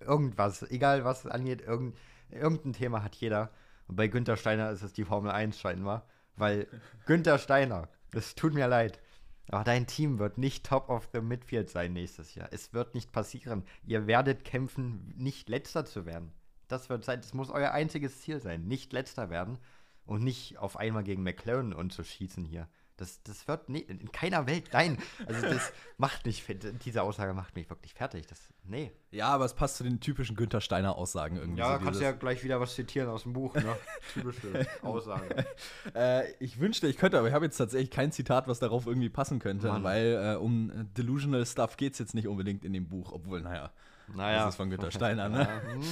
irgendwas, 0.00 0.62
egal 0.70 1.04
was 1.04 1.24
es 1.24 1.30
angeht, 1.30 1.62
irgend, 1.62 1.96
irgendein 2.30 2.74
Thema 2.74 3.02
hat 3.02 3.16
jeder. 3.16 3.50
Und 3.88 3.96
bei 3.96 4.08
Günther 4.08 4.36
Steiner 4.36 4.70
ist 4.70 4.82
es 4.82 4.92
die 4.92 5.04
Formel 5.04 5.30
1 5.30 5.58
scheinbar, 5.58 6.06
weil 6.36 6.68
Günther 7.06 7.38
Steiner, 7.38 7.88
es 8.16 8.34
tut 8.34 8.54
mir 8.54 8.66
leid, 8.66 9.00
aber 9.48 9.64
dein 9.64 9.86
Team 9.86 10.18
wird 10.18 10.38
nicht 10.38 10.66
top 10.66 10.88
of 10.88 11.08
the 11.12 11.20
midfield 11.20 11.70
sein 11.70 11.92
nächstes 11.92 12.34
Jahr. 12.34 12.48
Es 12.50 12.72
wird 12.72 12.94
nicht 12.94 13.12
passieren. 13.12 13.64
Ihr 13.84 14.06
werdet 14.06 14.44
kämpfen, 14.44 15.14
nicht 15.16 15.48
letzter 15.48 15.84
zu 15.84 16.04
werden. 16.04 16.32
Das 16.68 16.88
wird 16.88 17.04
sein, 17.04 17.20
das 17.20 17.32
muss 17.32 17.50
euer 17.50 17.70
einziges 17.70 18.22
Ziel 18.22 18.40
sein, 18.40 18.66
nicht 18.66 18.92
letzter 18.92 19.30
werden 19.30 19.58
und 20.04 20.22
nicht 20.24 20.58
auf 20.58 20.76
einmal 20.76 21.04
gegen 21.04 21.22
McLaren 21.22 21.72
und 21.72 21.92
zu 21.92 22.02
schießen 22.02 22.44
hier. 22.44 22.68
Das, 22.96 23.22
das 23.22 23.46
wird 23.46 23.68
nee, 23.68 23.80
in 23.80 24.10
keiner 24.10 24.46
Welt, 24.46 24.70
nein. 24.72 24.98
Also 25.26 25.42
das 25.42 25.72
macht 25.98 26.26
mich, 26.26 26.44
diese 26.84 27.02
Aussage 27.02 27.34
macht 27.34 27.54
mich 27.54 27.68
wirklich 27.68 27.94
fertig. 27.94 28.26
Das, 28.26 28.48
nee. 28.68 28.92
Ja, 29.10 29.28
aber 29.28 29.44
es 29.44 29.54
passt 29.54 29.76
zu 29.76 29.84
den 29.84 30.00
typischen 30.00 30.36
Günther 30.36 30.60
Steiner 30.60 30.96
Aussagen 30.96 31.36
irgendwie. 31.36 31.60
Ja, 31.60 31.78
so 31.78 31.84
kannst 31.84 32.00
du 32.00 32.04
ja 32.04 32.12
gleich 32.12 32.44
wieder 32.44 32.60
was 32.60 32.74
zitieren 32.74 33.08
aus 33.08 33.22
dem 33.22 33.32
Buch, 33.32 33.54
ne? 33.54 33.76
Typische 34.14 34.66
Aussage. 34.82 35.46
äh, 35.94 36.30
ich 36.38 36.60
wünschte, 36.60 36.86
ich 36.86 36.96
könnte, 36.96 37.18
aber 37.18 37.28
ich 37.28 37.34
habe 37.34 37.44
jetzt 37.44 37.56
tatsächlich 37.56 37.90
kein 37.90 38.12
Zitat, 38.12 38.48
was 38.48 38.58
darauf 38.58 38.86
irgendwie 38.86 39.08
passen 39.08 39.38
könnte, 39.38 39.68
Mann. 39.68 39.84
weil 39.84 40.34
äh, 40.34 40.36
um 40.36 40.70
delusional 40.96 41.46
Stuff 41.46 41.76
geht 41.76 41.94
es 41.94 41.98
jetzt 41.98 42.14
nicht 42.14 42.28
unbedingt 42.28 42.64
in 42.64 42.72
dem 42.72 42.88
Buch, 42.88 43.12
obwohl, 43.12 43.40
naja, 43.40 43.70
naja. 44.14 44.40
das 44.40 44.50
ist 44.50 44.56
von 44.56 44.70
Günther 44.70 44.90
Steiner, 44.90 45.28
ne? 45.28 45.48
Hm. 45.66 45.82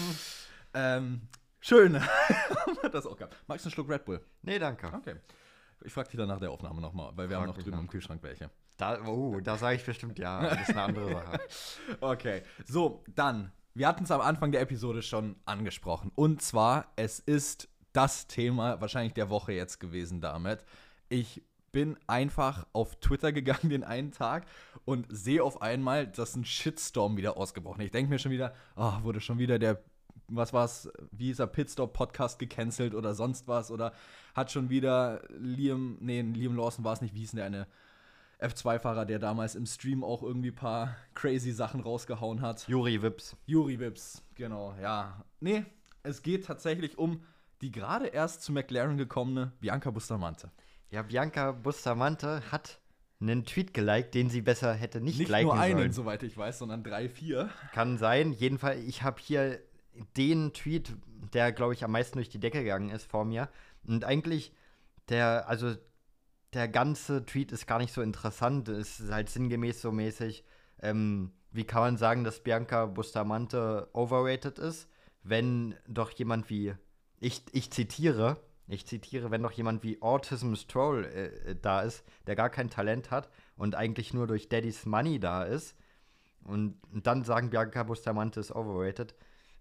ähm, 0.74 1.20
schön. 1.60 2.00
das 2.92 3.06
auch 3.06 3.16
gehabt. 3.16 3.36
Magst 3.46 3.64
du 3.64 3.68
einen 3.68 3.74
Schluck 3.74 3.88
Red 3.88 4.04
Bull? 4.04 4.20
Nee, 4.42 4.58
danke. 4.58 4.92
Okay. 4.92 5.16
Ich 5.84 5.92
frage 5.92 6.08
dich 6.08 6.18
dann 6.18 6.28
nach 6.28 6.40
der 6.40 6.50
Aufnahme 6.50 6.80
nochmal, 6.80 7.12
weil 7.14 7.28
wir 7.28 7.36
Frag 7.36 7.48
haben 7.48 7.56
noch 7.56 7.62
drüben 7.62 7.78
im 7.78 7.88
Kühlschrank 7.88 8.22
welche. 8.22 8.50
Da, 8.76 9.04
oh, 9.06 9.40
da 9.40 9.56
sage 9.56 9.76
ich 9.76 9.84
bestimmt 9.84 10.18
ja. 10.18 10.42
Das 10.42 10.62
ist 10.62 10.70
eine 10.70 10.82
andere 10.82 11.10
Sache. 11.10 11.40
okay, 12.00 12.42
so, 12.66 13.04
dann. 13.14 13.52
Wir 13.76 13.88
hatten 13.88 14.04
es 14.04 14.10
am 14.10 14.20
Anfang 14.20 14.52
der 14.52 14.60
Episode 14.60 15.02
schon 15.02 15.36
angesprochen. 15.46 16.12
Und 16.14 16.42
zwar, 16.42 16.92
es 16.96 17.18
ist 17.18 17.68
das 17.92 18.26
Thema 18.26 18.80
wahrscheinlich 18.80 19.14
der 19.14 19.30
Woche 19.30 19.52
jetzt 19.52 19.80
gewesen 19.80 20.20
damit. 20.20 20.64
Ich 21.08 21.42
bin 21.72 21.96
einfach 22.06 22.66
auf 22.72 22.96
Twitter 23.00 23.32
gegangen 23.32 23.68
den 23.70 23.84
einen 23.84 24.12
Tag 24.12 24.46
und 24.84 25.06
sehe 25.10 25.42
auf 25.42 25.60
einmal, 25.62 26.06
dass 26.06 26.36
ein 26.36 26.44
Shitstorm 26.44 27.16
wieder 27.16 27.36
ausgebrochen 27.36 27.80
ist. 27.80 27.86
Ich 27.86 27.92
denke 27.92 28.10
mir 28.10 28.18
schon 28.18 28.32
wieder, 28.32 28.54
oh, 28.76 28.92
wurde 29.02 29.20
schon 29.20 29.38
wieder 29.38 29.58
der 29.58 29.82
was 30.28 30.54
war's, 30.54 30.88
wie 31.10 31.30
ist 31.30 31.38
er, 31.38 31.46
Pitstop-Podcast 31.46 32.38
gecancelt 32.38 32.94
oder 32.94 33.14
sonst 33.14 33.46
was 33.46 33.70
oder 33.70 33.92
hat 34.34 34.50
schon 34.50 34.70
wieder 34.70 35.22
Liam, 35.28 35.98
nee, 36.00 36.22
Liam 36.22 36.56
Lawson 36.56 36.82
war 36.82 36.94
es 36.94 37.02
nicht, 37.02 37.14
wie 37.14 37.20
hieß 37.20 37.32
denn 37.32 37.38
der 37.38 37.46
eine 37.46 37.66
F2-Fahrer, 38.40 39.04
der 39.04 39.18
damals 39.18 39.54
im 39.54 39.66
Stream 39.66 40.04
auch 40.04 40.22
irgendwie 40.22 40.50
ein 40.50 40.54
paar 40.54 40.96
crazy 41.14 41.52
Sachen 41.52 41.80
rausgehauen 41.80 42.40
hat. 42.40 42.66
Juri 42.68 43.02
Wips. 43.02 43.36
Juri 43.46 43.78
Wips, 43.78 44.22
genau, 44.34 44.74
ja. 44.80 45.24
Nee, 45.40 45.64
es 46.02 46.22
geht 46.22 46.46
tatsächlich 46.46 46.98
um 46.98 47.22
die 47.60 47.70
gerade 47.70 48.08
erst 48.08 48.42
zu 48.42 48.52
McLaren 48.52 48.98
gekommene 48.98 49.52
Bianca 49.60 49.90
Bustamante. 49.90 50.50
Ja, 50.90 51.02
Bianca 51.02 51.52
Bustamante 51.52 52.42
hat 52.52 52.80
einen 53.20 53.44
Tweet 53.44 53.72
geliked, 53.72 54.14
den 54.14 54.28
sie 54.28 54.42
besser 54.42 54.74
hätte 54.74 55.00
nicht, 55.00 55.18
nicht 55.18 55.28
liken 55.28 55.48
sollen. 55.48 55.60
Nicht 55.60 55.70
nur 55.72 55.82
einen, 55.82 55.92
soweit 55.92 56.22
ich 56.22 56.36
weiß, 56.36 56.58
sondern 56.58 56.82
drei, 56.82 57.08
vier. 57.08 57.48
Kann 57.72 57.96
sein. 57.96 58.32
Jedenfalls, 58.32 58.84
ich 58.84 59.02
habe 59.02 59.20
hier 59.20 59.60
den 60.16 60.52
Tweet, 60.52 60.92
der, 61.32 61.52
glaube 61.52 61.72
ich, 61.72 61.84
am 61.84 61.92
meisten 61.92 62.18
durch 62.18 62.28
die 62.28 62.40
Decke 62.40 62.62
gegangen 62.62 62.90
ist 62.90 63.06
vor 63.10 63.24
mir. 63.24 63.48
Und 63.86 64.04
eigentlich, 64.04 64.52
der, 65.08 65.48
also 65.48 65.74
der 66.54 66.68
ganze 66.68 67.24
Tweet 67.26 67.52
ist 67.52 67.66
gar 67.66 67.78
nicht 67.78 67.92
so 67.92 68.02
interessant. 68.02 68.68
Es 68.68 69.00
ist 69.00 69.10
halt 69.10 69.28
sinngemäß 69.28 69.80
so 69.80 69.92
mäßig, 69.92 70.44
ähm, 70.80 71.32
wie 71.52 71.64
kann 71.64 71.82
man 71.82 71.96
sagen, 71.96 72.24
dass 72.24 72.40
Bianca 72.42 72.86
Bustamante 72.86 73.88
overrated 73.92 74.58
ist, 74.58 74.88
wenn 75.22 75.74
doch 75.86 76.10
jemand 76.10 76.50
wie, 76.50 76.74
ich, 77.20 77.42
ich 77.52 77.70
zitiere, 77.70 78.38
ich 78.66 78.86
zitiere, 78.86 79.30
wenn 79.30 79.42
doch 79.42 79.52
jemand 79.52 79.82
wie 79.82 80.00
Autism 80.02 80.54
Stroll 80.54 81.04
äh, 81.04 81.50
äh 81.50 81.56
da 81.60 81.82
ist, 81.82 82.04
der 82.26 82.34
gar 82.34 82.50
kein 82.50 82.70
Talent 82.70 83.10
hat 83.10 83.28
und 83.56 83.74
eigentlich 83.74 84.14
nur 84.14 84.26
durch 84.26 84.48
Daddy's 84.48 84.86
Money 84.86 85.20
da 85.20 85.44
ist, 85.44 85.76
und, 86.44 86.78
dann 86.92 87.24
sagen 87.24 87.50
Bianca 87.50 87.82
Bustamante 87.82 88.40
ist 88.40 88.52
overrated, 88.52 89.14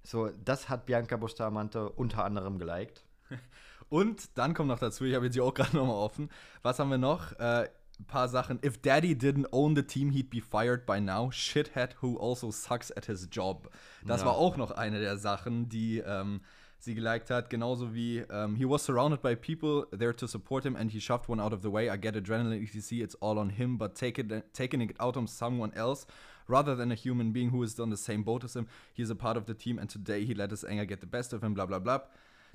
so, 0.04 0.30
das 0.44 0.68
hat 0.68 0.86
Bianca 0.86 1.16
Bustamante 1.16 1.90
unter 1.90 2.26
anderem 2.26 2.60
geliked. 2.60 3.06
Und 3.90 4.38
dann 4.38 4.54
kommt 4.54 4.70
noch 4.70 4.80
dazu, 4.80 5.06
ich 5.06 5.16
habe 5.16 5.26
jetzt 5.26 5.34
hier 5.34 5.44
auch 5.44 5.54
gerade 5.56 5.76
nochmal 5.76 5.96
offen. 5.96 6.30
Was 6.62 6.80
haben 6.80 6.90
wir 6.90 6.98
noch? 6.98 7.34
Äh, 7.40 7.70
ein 8.00 8.06
paar 8.06 8.28
Sachen. 8.28 8.60
If 8.64 8.82
Daddy 8.82 9.16
didn't 9.16 9.48
own 9.52 9.76
the 9.76 9.84
team, 9.84 10.10
he'd 10.12 10.30
be 10.30 10.42
fired 10.42 10.86
by 10.86 11.00
now. 11.00 11.32
Shithead 11.32 11.96
who 12.02 12.18
also 12.18 12.52
sucks 12.52 12.92
at 12.92 13.06
his 13.06 13.28
job. 13.32 13.70
Das 14.06 14.22
ja. 14.22 14.28
war 14.28 14.36
auch 14.36 14.58
noch 14.58 14.72
eine 14.72 15.00
der 15.00 15.18
Sachen, 15.18 15.70
die 15.70 16.00
ähm, 16.00 16.42
sie 16.80 16.96
geliked 16.96 17.30
hat. 17.30 17.50
Genauso 17.50 17.94
wie 17.94 18.24
um, 18.24 18.56
He 18.56 18.66
was 18.66 18.84
surrounded 18.84 19.22
by 19.22 19.36
people 19.36 19.88
there 19.98 20.16
to 20.16 20.28
support 20.28 20.66
him 20.66 20.76
and 20.76 20.92
he 20.92 21.00
shoved 21.00 21.30
one 21.30 21.42
out 21.42 21.54
of 21.54 21.62
the 21.62 21.72
way. 21.72 21.90
I 21.90 21.98
get 21.98 22.16
adrenaline, 22.16 22.62
etc. 22.62 23.04
It's 23.04 23.16
all 23.16 23.38
on 23.38 23.50
him, 23.52 23.78
but 23.78 23.96
take 23.96 24.20
it, 24.20 24.54
taking 24.54 24.82
it 24.82 24.96
out 25.00 25.16
on 25.16 25.28
someone 25.28 25.72
else 25.76 26.06
rather 26.48 26.76
than 26.76 26.92
a 26.92 26.96
human 26.96 27.32
being 27.32 27.52
who 27.52 27.64
is 27.64 27.80
on 27.80 27.90
the 27.90 27.98
same 27.98 28.24
boat 28.24 28.44
as 28.44 28.56
him. 28.56 28.68
He's 28.94 29.10
a 29.10 29.16
part 29.16 29.38
of 29.38 29.46
the 29.46 29.54
team 29.54 29.80
and 29.80 29.90
today 29.90 30.26
he 30.26 30.34
let 30.34 30.52
his 30.52 30.64
anger 30.66 30.86
get 30.86 31.00
the 31.00 31.08
best 31.08 31.32
of 31.32 31.44
him, 31.44 31.54
bla 31.54 31.66
bla 31.66 31.80
bla. 31.80 32.02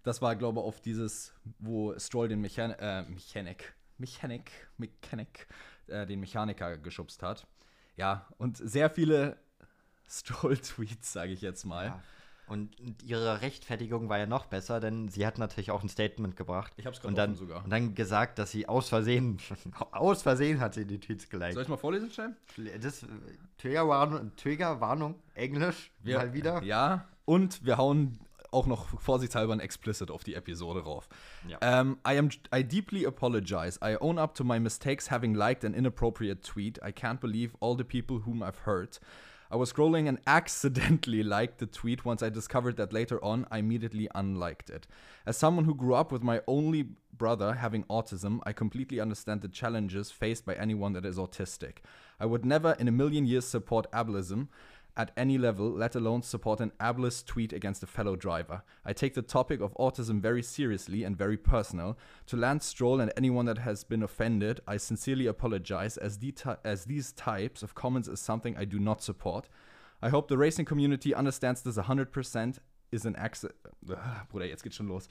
Das 0.09 0.23
war, 0.23 0.37
glaube 0.37 0.61
ich, 0.61 0.65
auf 0.65 0.81
dieses, 0.81 1.35
wo 1.59 1.93
Stroll 1.99 2.29
den 2.29 2.41
Mechan 2.41 2.71
äh, 2.71 3.03
Mechanik, 3.03 3.75
Mechanik, 3.99 4.51
Mechanik, 4.79 5.47
äh, 5.87 6.07
den 6.07 6.19
Mechaniker 6.21 6.79
geschubst 6.79 7.23
hat. 7.23 7.47
Ja, 7.95 8.27
und 8.39 8.57
sehr 8.57 8.89
viele 8.89 9.37
Stroll-Tweets, 10.09 11.13
sage 11.13 11.33
ich 11.33 11.43
jetzt 11.43 11.67
mal. 11.67 11.85
Ja. 11.89 12.03
Und 12.47 12.71
ihre 13.03 13.43
Rechtfertigung 13.43 14.09
war 14.09 14.17
ja 14.17 14.25
noch 14.25 14.47
besser, 14.47 14.81
denn 14.81 15.11
sie 15.11 15.27
hat 15.27 15.37
natürlich 15.37 15.71
auch 15.71 15.83
ein 15.83 15.91
Statement 15.91 16.37
gebracht. 16.37 16.73
Ich 16.79 16.87
hab's 16.87 17.03
gerade 17.03 17.15
dann 17.15 17.35
sogar. 17.35 17.63
Und 17.63 17.69
dann 17.69 17.95
gesagt, 17.95 18.39
dass 18.39 18.51
sie 18.51 18.67
aus 18.67 18.89
Versehen, 18.89 19.37
aus 19.91 20.23
Versehen 20.23 20.59
hat 20.59 20.73
sie 20.73 20.87
die 20.87 21.01
Tweets 21.01 21.29
geliked. 21.29 21.53
Soll 21.53 21.65
ich 21.65 21.69
mal 21.69 21.77
vorlesen, 21.77 22.11
Cem? 22.11 22.35
Das 22.81 23.05
Triggerwarnung, 23.59 24.35
Triggerwarnung, 24.37 25.17
Englisch, 25.35 25.93
wir, 26.03 26.17
mal 26.17 26.33
wieder. 26.33 26.63
Ja, 26.63 27.07
und 27.27 27.63
wir 27.67 27.77
hauen 27.77 28.19
auch 28.51 28.67
noch 28.67 28.87
vorsichtshalber 29.01 29.53
ein 29.53 29.61
Explicit 29.61 30.11
auf 30.11 30.25
die 30.25 30.35
Episode 30.35 30.81
rauf. 30.81 31.09
Ja. 31.47 31.81
Um, 31.81 31.99
I, 32.07 32.17
am, 32.17 32.31
I 32.55 32.63
deeply 32.63 33.05
apologize. 33.05 33.79
I 33.83 33.97
own 34.01 34.19
up 34.19 34.35
to 34.35 34.45
my 34.45 34.59
mistakes 34.59 35.11
having 35.11 35.35
liked 35.35 35.65
an 35.65 35.75
inappropriate 35.75 36.43
tweet. 36.43 36.83
I 36.83 36.93
can't 36.93 37.21
believe 37.21 37.55
all 37.61 37.77
the 37.77 37.85
people 37.85 38.21
whom 38.25 38.43
I've 38.43 38.65
hurt. 38.65 39.01
I 39.51 39.57
was 39.57 39.73
scrolling 39.73 40.09
and 40.09 40.19
accidentally 40.27 41.23
liked 41.23 41.59
the 41.59 41.67
tweet. 41.67 42.05
Once 42.05 42.23
I 42.23 42.29
discovered 42.29 42.77
that 42.77 42.93
later 42.93 43.23
on, 43.25 43.47
I 43.51 43.59
immediately 43.59 44.09
unliked 44.15 44.71
it. 44.71 44.87
As 45.25 45.37
someone 45.37 45.65
who 45.65 45.75
grew 45.75 45.95
up 45.95 46.13
with 46.13 46.23
my 46.23 46.43
only 46.47 46.89
brother 47.17 47.55
having 47.55 47.85
autism, 47.85 48.41
I 48.45 48.53
completely 48.53 49.01
understand 49.01 49.41
the 49.41 49.49
challenges 49.49 50.11
faced 50.11 50.45
by 50.45 50.55
anyone 50.55 50.93
that 50.93 51.07
is 51.07 51.17
autistic. 51.17 51.79
I 52.21 52.27
would 52.27 52.45
never 52.45 52.73
in 52.79 52.89
a 52.89 52.93
million 52.93 53.27
years 53.27 53.47
support 53.47 53.91
ableism 53.93 54.49
at 54.99 55.13
any 55.17 55.39
level, 55.39 55.71
let 55.71 55.95
alone 55.95 56.23
support 56.23 56.61
an 56.61 56.73
ableist 56.81 57.27
tweet 57.27 57.53
against 57.53 57.85
a 57.85 57.87
fellow 57.87 58.17
driver. 58.17 58.63
I 58.85 58.93
take 58.93 59.15
the 59.15 59.23
topic 59.23 59.61
of 59.61 59.73
autism 59.75 60.21
very 60.21 60.43
seriously 60.43 61.05
and 61.05 61.17
very 61.17 61.37
personal. 61.37 61.97
To 62.27 62.37
Lance 62.37 62.67
Stroll 62.67 63.01
and 63.01 63.13
anyone 63.17 63.47
that 63.47 63.59
has 63.59 63.85
been 63.85 64.03
offended, 64.03 64.61
I 64.67 64.77
sincerely 64.77 65.27
apologize, 65.27 65.97
as, 65.97 66.19
the 66.19 66.35
as 66.65 66.85
these 66.87 67.13
types 67.13 67.63
of 67.63 67.77
comments 67.77 68.09
is 68.09 68.21
something 68.21 68.57
I 68.57 68.65
do 68.65 68.81
not 68.81 69.01
support. 69.01 69.49
I 70.03 70.09
hope 70.09 70.27
the 70.27 70.37
racing 70.37 70.65
community 70.65 71.15
understands 71.15 71.63
this 71.63 71.77
100% 71.77 72.59
is 72.91 73.05
an 73.05 73.15
accident. 73.17 73.59
Bruder, 74.31 74.47
jetzt 74.47 74.65
geht's 74.65 74.77
schon 74.77 74.89
los. 74.89 75.09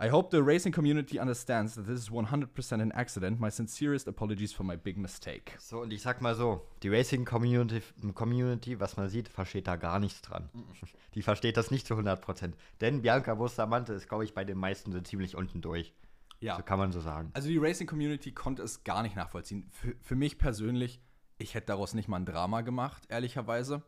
I 0.00 0.08
hope 0.08 0.30
the 0.36 0.42
racing 0.42 0.72
community 0.72 1.20
understands 1.20 1.76
that 1.76 1.86
this 1.86 2.00
is 2.00 2.10
100% 2.10 2.82
an 2.82 2.90
accident. 2.92 3.38
My 3.38 3.48
sincerest 3.48 4.08
apologies 4.08 4.52
for 4.52 4.64
my 4.64 4.76
big 4.76 4.98
mistake. 4.98 5.52
So, 5.58 5.82
und 5.82 5.92
ich 5.92 6.02
sag 6.02 6.20
mal 6.20 6.34
so, 6.34 6.66
die 6.82 6.88
Racing 6.88 7.24
Community, 7.24 7.80
Community 8.14 8.80
was 8.80 8.96
man 8.96 9.08
sieht, 9.08 9.28
versteht 9.28 9.68
da 9.68 9.76
gar 9.76 10.00
nichts 10.00 10.20
dran. 10.22 10.50
Die 11.14 11.22
versteht 11.22 11.56
das 11.56 11.70
nicht 11.70 11.86
zu 11.86 11.94
100%. 11.94 12.54
Denn 12.80 13.02
Bianca 13.02 13.36
Bustamante 13.36 13.92
ist, 13.92 14.08
glaube 14.08 14.24
ich, 14.24 14.34
bei 14.34 14.44
den 14.44 14.58
meisten 14.58 14.90
so 14.90 15.00
ziemlich 15.00 15.36
unten 15.36 15.60
durch. 15.60 15.94
Ja. 16.40 16.56
So 16.56 16.62
kann 16.64 16.80
man 16.80 16.90
so 16.90 17.00
sagen. 17.00 17.30
Also 17.32 17.48
die 17.48 17.58
Racing 17.58 17.86
Community 17.86 18.32
konnte 18.32 18.62
es 18.62 18.82
gar 18.82 19.04
nicht 19.04 19.14
nachvollziehen. 19.14 19.68
Für, 19.70 19.94
für 20.00 20.16
mich 20.16 20.38
persönlich, 20.38 21.00
ich 21.38 21.54
hätte 21.54 21.68
daraus 21.68 21.94
nicht 21.94 22.08
mal 22.08 22.16
ein 22.16 22.26
Drama 22.26 22.62
gemacht, 22.62 23.04
ehrlicherweise. 23.08 23.82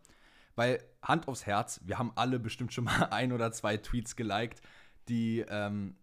Weil, 0.55 0.83
Hand 1.03 1.27
aufs 1.27 1.47
Herz, 1.47 1.81
wir 1.85 1.99
haben 1.99 2.12
alle 2.14 2.38
bestimmt 2.38 2.73
schon 2.73 2.85
mal 2.85 3.07
ein 3.11 3.33
oder 3.33 3.51
zwei 3.51 3.77
Tweets 3.77 4.14
geliked 4.14 4.62
die 5.09 5.45
ähm, 5.49 5.97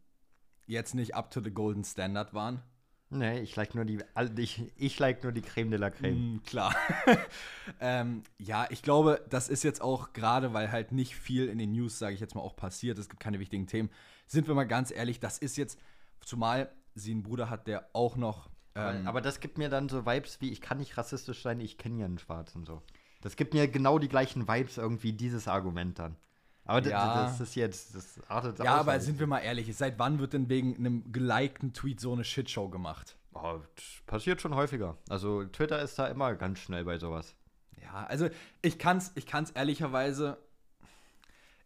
jetzt 0.65 0.95
nicht 0.95 1.15
up 1.15 1.31
to 1.31 1.41
the 1.41 1.51
golden 1.51 1.83
standard 1.83 2.33
waren. 2.33 2.61
Nee, 3.09 3.41
ich 3.41 3.55
like 3.55 3.75
nur 3.75 3.85
die, 3.85 3.99
ich, 4.37 4.71
ich 4.75 4.97
like 4.97 5.21
nur 5.21 5.31
die 5.31 5.43
Creme 5.43 5.69
de 5.69 5.79
la 5.79 5.91
Creme. 5.91 6.35
Mm, 6.35 6.43
klar. 6.43 6.75
ähm, 7.79 8.23
ja, 8.39 8.65
ich 8.71 8.81
glaube, 8.81 9.23
das 9.29 9.49
ist 9.49 9.63
jetzt 9.63 9.81
auch 9.81 10.13
gerade, 10.13 10.53
weil 10.53 10.71
halt 10.71 10.91
nicht 10.91 11.15
viel 11.15 11.47
in 11.47 11.59
den 11.59 11.73
News, 11.73 11.99
sage 11.99 12.15
ich 12.15 12.19
jetzt 12.19 12.33
mal, 12.33 12.41
auch 12.41 12.55
passiert. 12.55 12.97
Es 12.97 13.09
gibt 13.09 13.21
keine 13.21 13.39
wichtigen 13.39 13.67
Themen. 13.67 13.91
Sind 14.25 14.47
wir 14.47 14.55
mal 14.55 14.63
ganz 14.63 14.89
ehrlich, 14.89 15.19
das 15.19 15.37
ist 15.37 15.57
jetzt, 15.57 15.79
zumal 16.21 16.71
sie 16.95 17.11
einen 17.11 17.21
Bruder 17.21 17.49
hat, 17.51 17.67
der 17.67 17.87
auch 17.93 18.15
noch 18.15 18.49
Ähm, 18.75 19.07
aber 19.07 19.21
das 19.21 19.39
gibt 19.39 19.59
mir 19.59 19.69
dann 19.69 19.89
so 19.89 20.07
Vibes 20.07 20.41
wie, 20.41 20.51
ich 20.51 20.59
kann 20.61 20.79
nicht 20.79 20.97
rassistisch 20.97 21.43
sein, 21.43 21.59
ich 21.59 21.77
kenne 21.77 21.99
ja 21.99 22.05
einen 22.05 22.17
Schwarzen 22.17 22.65
so. 22.65 22.81
Das 23.21 23.35
gibt 23.35 23.53
mir 23.53 23.67
genau 23.67 23.99
die 23.99 24.09
gleichen 24.09 24.47
Vibes 24.47 24.77
irgendwie, 24.77 25.13
dieses 25.13 25.47
Argument 25.47 25.99
dann. 25.99 26.15
Aber 26.65 26.87
ja. 26.87 27.23
das 27.23 27.41
ist 27.41 27.55
jetzt, 27.55 27.93
das 27.95 28.21
artet 28.29 28.59
Ja, 28.59 28.75
aber 28.75 28.99
sind 28.99 29.19
wir 29.19 29.27
mal 29.27 29.39
ehrlich, 29.39 29.75
seit 29.75 29.99
wann 29.99 30.19
wird 30.19 30.33
denn 30.33 30.47
wegen 30.49 30.75
einem 30.77 31.11
gelikten 31.11 31.73
Tweet 31.73 31.99
so 31.99 32.13
eine 32.13 32.23
Shitshow 32.23 32.69
gemacht? 32.69 33.17
Oh, 33.33 33.59
passiert 34.05 34.41
schon 34.41 34.55
häufiger. 34.55 34.97
Also 35.09 35.43
Twitter 35.45 35.81
ist 35.81 35.99
da 35.99 36.07
immer 36.07 36.35
ganz 36.35 36.59
schnell 36.59 36.85
bei 36.85 36.97
sowas. 36.97 37.35
Ja, 37.81 38.05
also 38.05 38.29
ich 38.61 38.79
kann's, 38.79 39.11
ich 39.15 39.25
kann's 39.25 39.51
ehrlicherweise, 39.51 40.37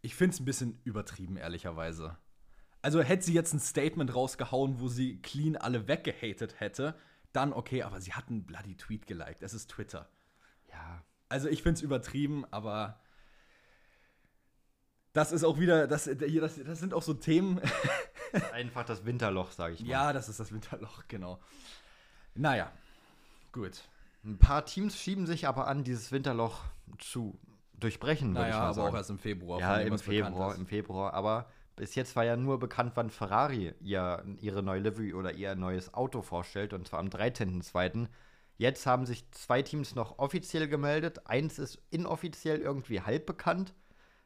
ich 0.02 0.14
find's 0.14 0.40
ein 0.40 0.44
bisschen 0.44 0.80
übertrieben, 0.84 1.36
ehrlicherweise. 1.36 2.16
Also 2.82 3.00
hätte 3.00 3.24
sie 3.24 3.34
jetzt 3.34 3.52
ein 3.52 3.60
Statement 3.60 4.14
rausgehauen, 4.14 4.80
wo 4.80 4.88
sie 4.88 5.20
clean 5.20 5.56
alle 5.56 5.86
weggehatet 5.88 6.58
hätte, 6.58 6.94
dann 7.32 7.52
okay, 7.52 7.82
aber 7.82 8.00
sie 8.00 8.14
hat 8.14 8.28
einen 8.28 8.44
bloody 8.44 8.76
Tweet 8.76 9.06
geliked. 9.06 9.42
Es 9.42 9.54
ist 9.54 9.70
Twitter. 9.70 10.08
Ja. 10.70 11.04
Also 11.28 11.48
ich 11.48 11.62
find's 11.62 11.82
übertrieben, 11.82 12.44
aber 12.50 13.00
das 15.18 15.32
ist 15.32 15.42
auch 15.42 15.58
wieder, 15.58 15.88
das, 15.88 16.04
das, 16.04 16.62
das 16.64 16.78
sind 16.78 16.94
auch 16.94 17.02
so 17.02 17.12
Themen. 17.12 17.60
Einfach 18.52 18.84
das 18.84 19.04
Winterloch, 19.04 19.50
sage 19.50 19.74
ich 19.74 19.80
mal. 19.80 19.88
Ja, 19.88 20.12
das 20.12 20.28
ist 20.28 20.38
das 20.38 20.52
Winterloch, 20.52 21.02
genau. 21.08 21.40
Naja, 22.36 22.70
gut. 23.50 23.82
Ein 24.24 24.38
paar 24.38 24.64
Teams 24.64 24.96
schieben 24.96 25.26
sich 25.26 25.48
aber 25.48 25.66
an, 25.66 25.82
dieses 25.82 26.12
Winterloch 26.12 26.60
zu 26.98 27.36
durchbrechen, 27.80 28.32
naja, 28.32 28.48
ich 28.48 28.54
mal 28.54 28.74
sagen. 28.74 28.78
aber 28.78 28.90
auch 28.90 28.94
erst 28.96 29.10
im 29.10 29.18
Februar. 29.18 29.58
Ja, 29.58 29.78
im 29.78 29.98
Februar, 29.98 30.54
im 30.54 30.66
Februar. 30.66 31.14
Aber 31.14 31.46
bis 31.74 31.96
jetzt 31.96 32.14
war 32.14 32.24
ja 32.24 32.36
nur 32.36 32.60
bekannt, 32.60 32.92
wann 32.94 33.10
Ferrari 33.10 33.74
ihr, 33.80 34.24
ihre 34.40 34.62
neue 34.62 34.80
Livery 34.80 35.14
oder 35.14 35.32
ihr 35.32 35.56
neues 35.56 35.94
Auto 35.94 36.22
vorstellt, 36.22 36.72
und 36.72 36.86
zwar 36.86 37.00
am 37.00 37.08
13.02. 37.08 38.06
Jetzt 38.56 38.86
haben 38.86 39.04
sich 39.04 39.28
zwei 39.32 39.62
Teams 39.62 39.96
noch 39.96 40.20
offiziell 40.20 40.68
gemeldet. 40.68 41.26
Eins 41.26 41.58
ist 41.58 41.82
inoffiziell 41.90 42.60
irgendwie 42.60 43.00
halb 43.00 43.26
bekannt. 43.26 43.74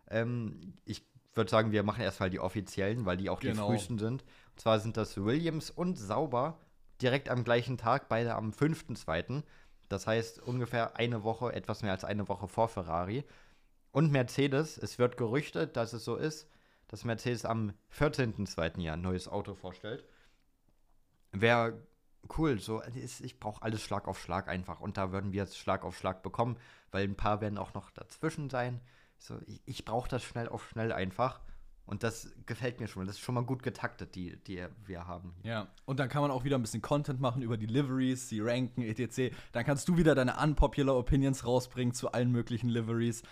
Ähm, 0.09 0.75
ich 0.85 1.05
würde 1.35 1.51
sagen, 1.51 1.73
wir 1.73 1.83
machen 1.83 2.03
erstmal 2.03 2.31
die 2.31 2.41
offiziellen, 2.41 3.07
weil 3.07 3.17
die 3.17 3.31
auch 3.31 3.41
genau. 3.41 3.63
die 3.63 3.69
frühesten 3.69 3.99
sind. 3.99 4.23
Und 4.23 4.61
zwar 4.61 4.81
sind 4.81 4.97
das 4.97 5.17
Williams 5.17 5.71
und 5.71 5.99
Sauber 5.99 6.59
direkt 7.01 7.29
am 7.29 7.45
gleichen 7.45 7.79
Tag, 7.79 8.09
beide 8.09 8.35
am 8.35 8.51
5.2. 8.51 9.43
Das 9.89 10.07
heißt 10.07 10.41
ungefähr 10.41 10.97
eine 10.97 11.25
Woche, 11.25 11.53
etwas 11.53 11.83
mehr 11.83 11.93
als 11.93 12.05
eine 12.05 12.29
Woche 12.29 12.49
vor 12.49 12.69
Ferrari. 12.69 13.25
Und 13.91 14.11
Mercedes, 14.11 14.79
es 14.79 14.99
wird 14.99 15.17
gerüchtet, 15.17 15.77
dass 15.77 15.93
es 15.93 16.05
so 16.05 16.17
ist, 16.17 16.49
dass 16.89 17.05
Mercedes 17.05 17.45
am 17.45 17.73
14.2. 17.99 18.81
Jahr 18.81 18.97
ein 18.97 19.03
neues 19.03 19.29
Auto 19.29 19.55
vorstellt. 19.55 20.05
Wäre 21.33 21.87
cool, 22.39 22.59
so 22.61 22.83
ich 22.95 23.41
brauche 23.41 23.63
alles 23.63 23.83
Schlag 23.83 24.07
auf 24.07 24.21
Schlag 24.21 24.49
einfach 24.49 24.81
und 24.81 24.97
da 24.97 25.13
würden 25.13 25.33
wir 25.33 25.43
jetzt 25.43 25.59
Schlag 25.59 25.85
auf 25.85 25.97
Schlag 25.97 26.23
bekommen, 26.23 26.57
weil 26.91 27.05
ein 27.05 27.17
paar 27.17 27.41
werden 27.41 27.59
auch 27.59 27.75
noch 27.75 27.91
dazwischen 27.91 28.49
sein. 28.49 28.81
So, 29.23 29.39
ich, 29.47 29.63
ich 29.67 29.85
brauche 29.85 30.09
das 30.09 30.25
schnell 30.25 30.49
auf 30.49 30.69
schnell 30.69 30.93
einfach. 30.93 31.41
Und 31.87 32.03
das 32.03 32.33
gefällt 32.47 32.81
mir 32.81 32.89
schon. 32.89 33.07
Das 33.07 33.17
ist 33.17 33.23
schon 33.23 33.35
mal 33.35 33.45
gut 33.45 33.63
getaktet, 33.63 34.15
die, 34.15 34.37
die 34.37 34.65
wir 34.85 35.07
haben. 35.07 35.35
Ja, 35.43 35.69
und 35.85 36.01
dann 36.01 36.09
kann 36.09 36.23
man 36.23 36.31
auch 36.31 36.45
wieder 36.45 36.57
ein 36.57 36.63
bisschen 36.63 36.83
Content 36.83 37.21
machen 37.21 37.43
über 37.43 37.57
die 37.57 37.67
Liveries, 37.67 38.29
die 38.29 38.41
Ranken, 38.41 38.83
etc. 38.83 39.35
Dann 39.53 39.65
kannst 39.65 39.89
du 39.89 39.97
wieder 39.97 40.15
deine 40.15 40.37
unpopular 40.37 40.97
Opinions 40.97 41.45
rausbringen 41.45 41.93
zu 41.93 42.13
allen 42.13 42.31
möglichen 42.31 42.69
Liveries. 42.69 43.23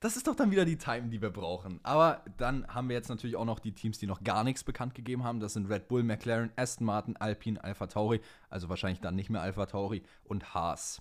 Das 0.00 0.16
ist 0.16 0.26
doch 0.26 0.34
dann 0.34 0.50
wieder 0.50 0.64
die 0.64 0.78
Time, 0.78 1.08
die 1.08 1.22
wir 1.22 1.30
brauchen. 1.30 1.78
Aber 1.84 2.24
dann 2.36 2.66
haben 2.66 2.88
wir 2.88 2.96
jetzt 2.96 3.08
natürlich 3.08 3.36
auch 3.36 3.44
noch 3.44 3.60
die 3.60 3.72
Teams, 3.72 3.98
die 3.98 4.06
noch 4.06 4.22
gar 4.24 4.42
nichts 4.42 4.64
bekannt 4.64 4.94
gegeben 4.94 5.22
haben. 5.22 5.38
Das 5.38 5.52
sind 5.52 5.70
Red 5.70 5.86
Bull, 5.86 6.02
McLaren, 6.02 6.50
Aston 6.56 6.86
Martin, 6.86 7.16
Alpine, 7.16 7.62
Alpha 7.62 7.86
Tauri. 7.86 8.20
Also 8.50 8.68
wahrscheinlich 8.68 9.00
dann 9.00 9.14
nicht 9.14 9.30
mehr 9.30 9.42
Alpha 9.42 9.66
Tauri 9.66 10.02
und 10.24 10.54
Haas. 10.54 11.00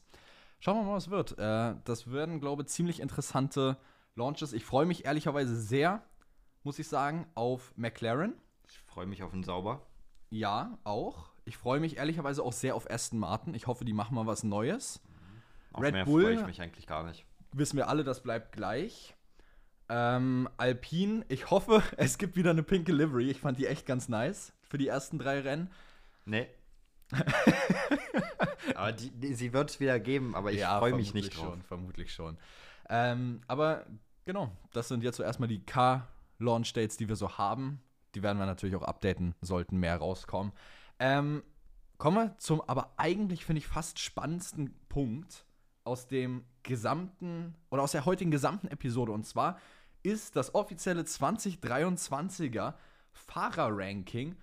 Schauen 0.59 0.77
wir 0.77 0.83
mal, 0.83 0.95
was 0.95 1.09
wird. 1.09 1.37
Äh, 1.39 1.75
das 1.83 2.11
werden, 2.11 2.39
glaube 2.39 2.61
ich, 2.61 2.67
ziemlich 2.67 2.99
interessante 2.99 3.77
Launches. 4.15 4.53
Ich 4.53 4.65
freue 4.65 4.85
mich 4.85 5.05
ehrlicherweise 5.05 5.55
sehr, 5.55 6.03
muss 6.63 6.79
ich 6.79 6.87
sagen, 6.87 7.27
auf 7.35 7.73
McLaren. 7.75 8.33
Ich 8.67 8.77
freue 8.79 9.05
mich 9.05 9.23
auf 9.23 9.31
den 9.31 9.43
Sauber. 9.43 9.85
Ja, 10.29 10.77
auch. 10.83 11.31
Ich 11.45 11.57
freue 11.57 11.79
mich 11.79 11.97
ehrlicherweise 11.97 12.43
auch 12.43 12.53
sehr 12.53 12.75
auf 12.75 12.89
Aston 12.89 13.19
Martin. 13.19 13.53
Ich 13.53 13.67
hoffe, 13.67 13.85
die 13.85 13.93
machen 13.93 14.15
mal 14.15 14.27
was 14.27 14.43
Neues. 14.43 15.01
Auf 15.73 15.83
Red 15.83 16.05
Bull 16.05 16.23
freue 16.23 16.33
ich 16.35 16.45
mich 16.45 16.61
eigentlich 16.61 16.87
gar 16.87 17.03
nicht. 17.03 17.25
Wissen 17.53 17.77
wir 17.77 17.87
alle, 17.87 18.03
das 18.03 18.21
bleibt 18.23 18.53
gleich. 18.53 19.15
Ähm, 19.89 20.47
Alpine, 20.57 21.25
ich 21.27 21.49
hoffe, 21.49 21.83
es 21.97 22.17
gibt 22.17 22.35
wieder 22.35 22.51
eine 22.51 22.63
pinke 22.63 22.91
Livery. 22.91 23.29
Ich 23.29 23.39
fand 23.39 23.59
die 23.59 23.67
echt 23.67 23.85
ganz 23.85 24.07
nice 24.07 24.53
für 24.61 24.77
die 24.77 24.87
ersten 24.87 25.19
drei 25.19 25.41
Rennen. 25.41 25.69
Nee. 26.25 26.47
aber 28.75 28.93
die, 28.93 29.09
die, 29.11 29.33
sie 29.33 29.51
wird 29.51 29.69
es 29.69 29.79
wieder 29.81 29.99
geben, 29.99 30.33
aber 30.33 30.53
ich 30.53 30.59
ja, 30.59 30.79
freue 30.79 30.93
mich 30.93 31.13
nicht 31.13 31.35
drauf. 31.35 31.45
Schon, 31.45 31.61
vermutlich 31.63 32.13
schon. 32.13 32.37
Ähm, 32.91 33.39
aber 33.47 33.85
genau, 34.25 34.51
das 34.73 34.89
sind 34.89 35.01
jetzt 35.01 35.15
so 35.15 35.23
erstmal 35.23 35.47
die 35.47 35.65
Car-Launch-Dates, 35.65 36.97
die 36.97 37.07
wir 37.07 37.15
so 37.15 37.37
haben. 37.37 37.81
Die 38.13 38.21
werden 38.21 38.37
wir 38.37 38.45
natürlich 38.45 38.75
auch 38.75 38.83
updaten, 38.83 39.33
sollten 39.39 39.77
mehr 39.77 39.95
rauskommen. 39.97 40.51
Ähm, 40.99 41.41
kommen 41.97 42.17
wir 42.17 42.37
zum, 42.37 42.61
aber 42.61 42.91
eigentlich 42.97 43.45
finde 43.45 43.59
ich 43.59 43.67
fast 43.67 43.97
spannendsten 43.97 44.75
Punkt 44.89 45.45
aus 45.85 46.07
dem 46.07 46.43
gesamten 46.63 47.55
oder 47.69 47.81
aus 47.81 47.93
der 47.93 48.05
heutigen 48.05 48.29
gesamten 48.29 48.67
Episode. 48.67 49.13
Und 49.13 49.25
zwar 49.25 49.57
ist 50.03 50.35
das 50.35 50.53
offizielle 50.53 51.03
2023er 51.03 52.73
Fahrerranking 53.13 54.35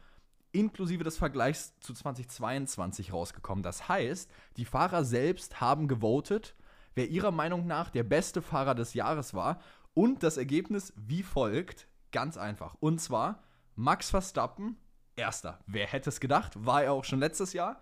inklusive 0.52 1.04
des 1.04 1.18
Vergleichs 1.18 1.78
zu 1.80 1.92
2022 1.92 3.12
rausgekommen. 3.12 3.62
Das 3.62 3.88
heißt, 3.88 4.30
die 4.56 4.64
Fahrer 4.64 5.04
selbst 5.04 5.61
haben 5.61 5.87
gewotet 5.87 6.54
wer 6.98 7.08
ihrer 7.08 7.30
Meinung 7.30 7.68
nach 7.68 7.90
der 7.90 8.02
beste 8.02 8.42
Fahrer 8.42 8.74
des 8.74 8.92
Jahres 8.92 9.32
war. 9.32 9.61
Und 9.94 10.24
das 10.24 10.37
Ergebnis 10.37 10.92
wie 10.96 11.22
folgt: 11.22 11.87
ganz 12.11 12.37
einfach. 12.37 12.74
Und 12.80 13.00
zwar 13.00 13.44
Max 13.76 14.11
Verstappen, 14.11 14.76
erster. 15.14 15.61
Wer 15.66 15.87
hätte 15.87 16.11
es 16.11 16.18
gedacht? 16.18 16.52
War 16.66 16.82
er 16.82 16.92
auch 16.92 17.04
schon 17.04 17.20
letztes 17.20 17.52
Jahr. 17.52 17.80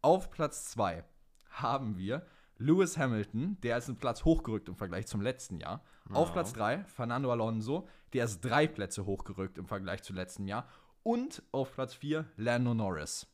Auf 0.00 0.30
Platz 0.30 0.70
2 0.70 1.04
haben 1.50 1.98
wir 1.98 2.24
Lewis 2.56 2.96
Hamilton, 2.96 3.58
der 3.62 3.76
ist 3.76 3.88
einen 3.88 3.98
Platz 3.98 4.24
hochgerückt 4.24 4.70
im 4.70 4.76
Vergleich 4.76 5.06
zum 5.06 5.20
letzten 5.20 5.60
Jahr. 5.60 5.82
Ja. 6.08 6.16
Auf 6.16 6.32
Platz 6.32 6.54
3 6.54 6.84
Fernando 6.84 7.30
Alonso, 7.30 7.86
der 8.14 8.24
ist 8.24 8.40
drei 8.40 8.66
Plätze 8.66 9.04
hochgerückt 9.04 9.58
im 9.58 9.66
Vergleich 9.66 10.02
zum 10.02 10.16
letzten 10.16 10.46
Jahr. 10.46 10.66
Und 11.02 11.42
auf 11.52 11.74
Platz 11.74 11.92
4 11.92 12.24
Lando 12.36 12.72
Norris. 12.72 13.26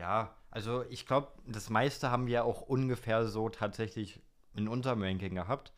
Ja, 0.00 0.34
also 0.50 0.82
ich 0.88 1.06
glaube, 1.06 1.28
das 1.46 1.68
meiste 1.68 2.10
haben 2.10 2.26
wir 2.26 2.46
auch 2.46 2.62
ungefähr 2.62 3.26
so 3.26 3.50
tatsächlich 3.50 4.18
in 4.54 4.66
unserem 4.66 5.02
Ranking 5.02 5.34
gehabt. 5.34 5.74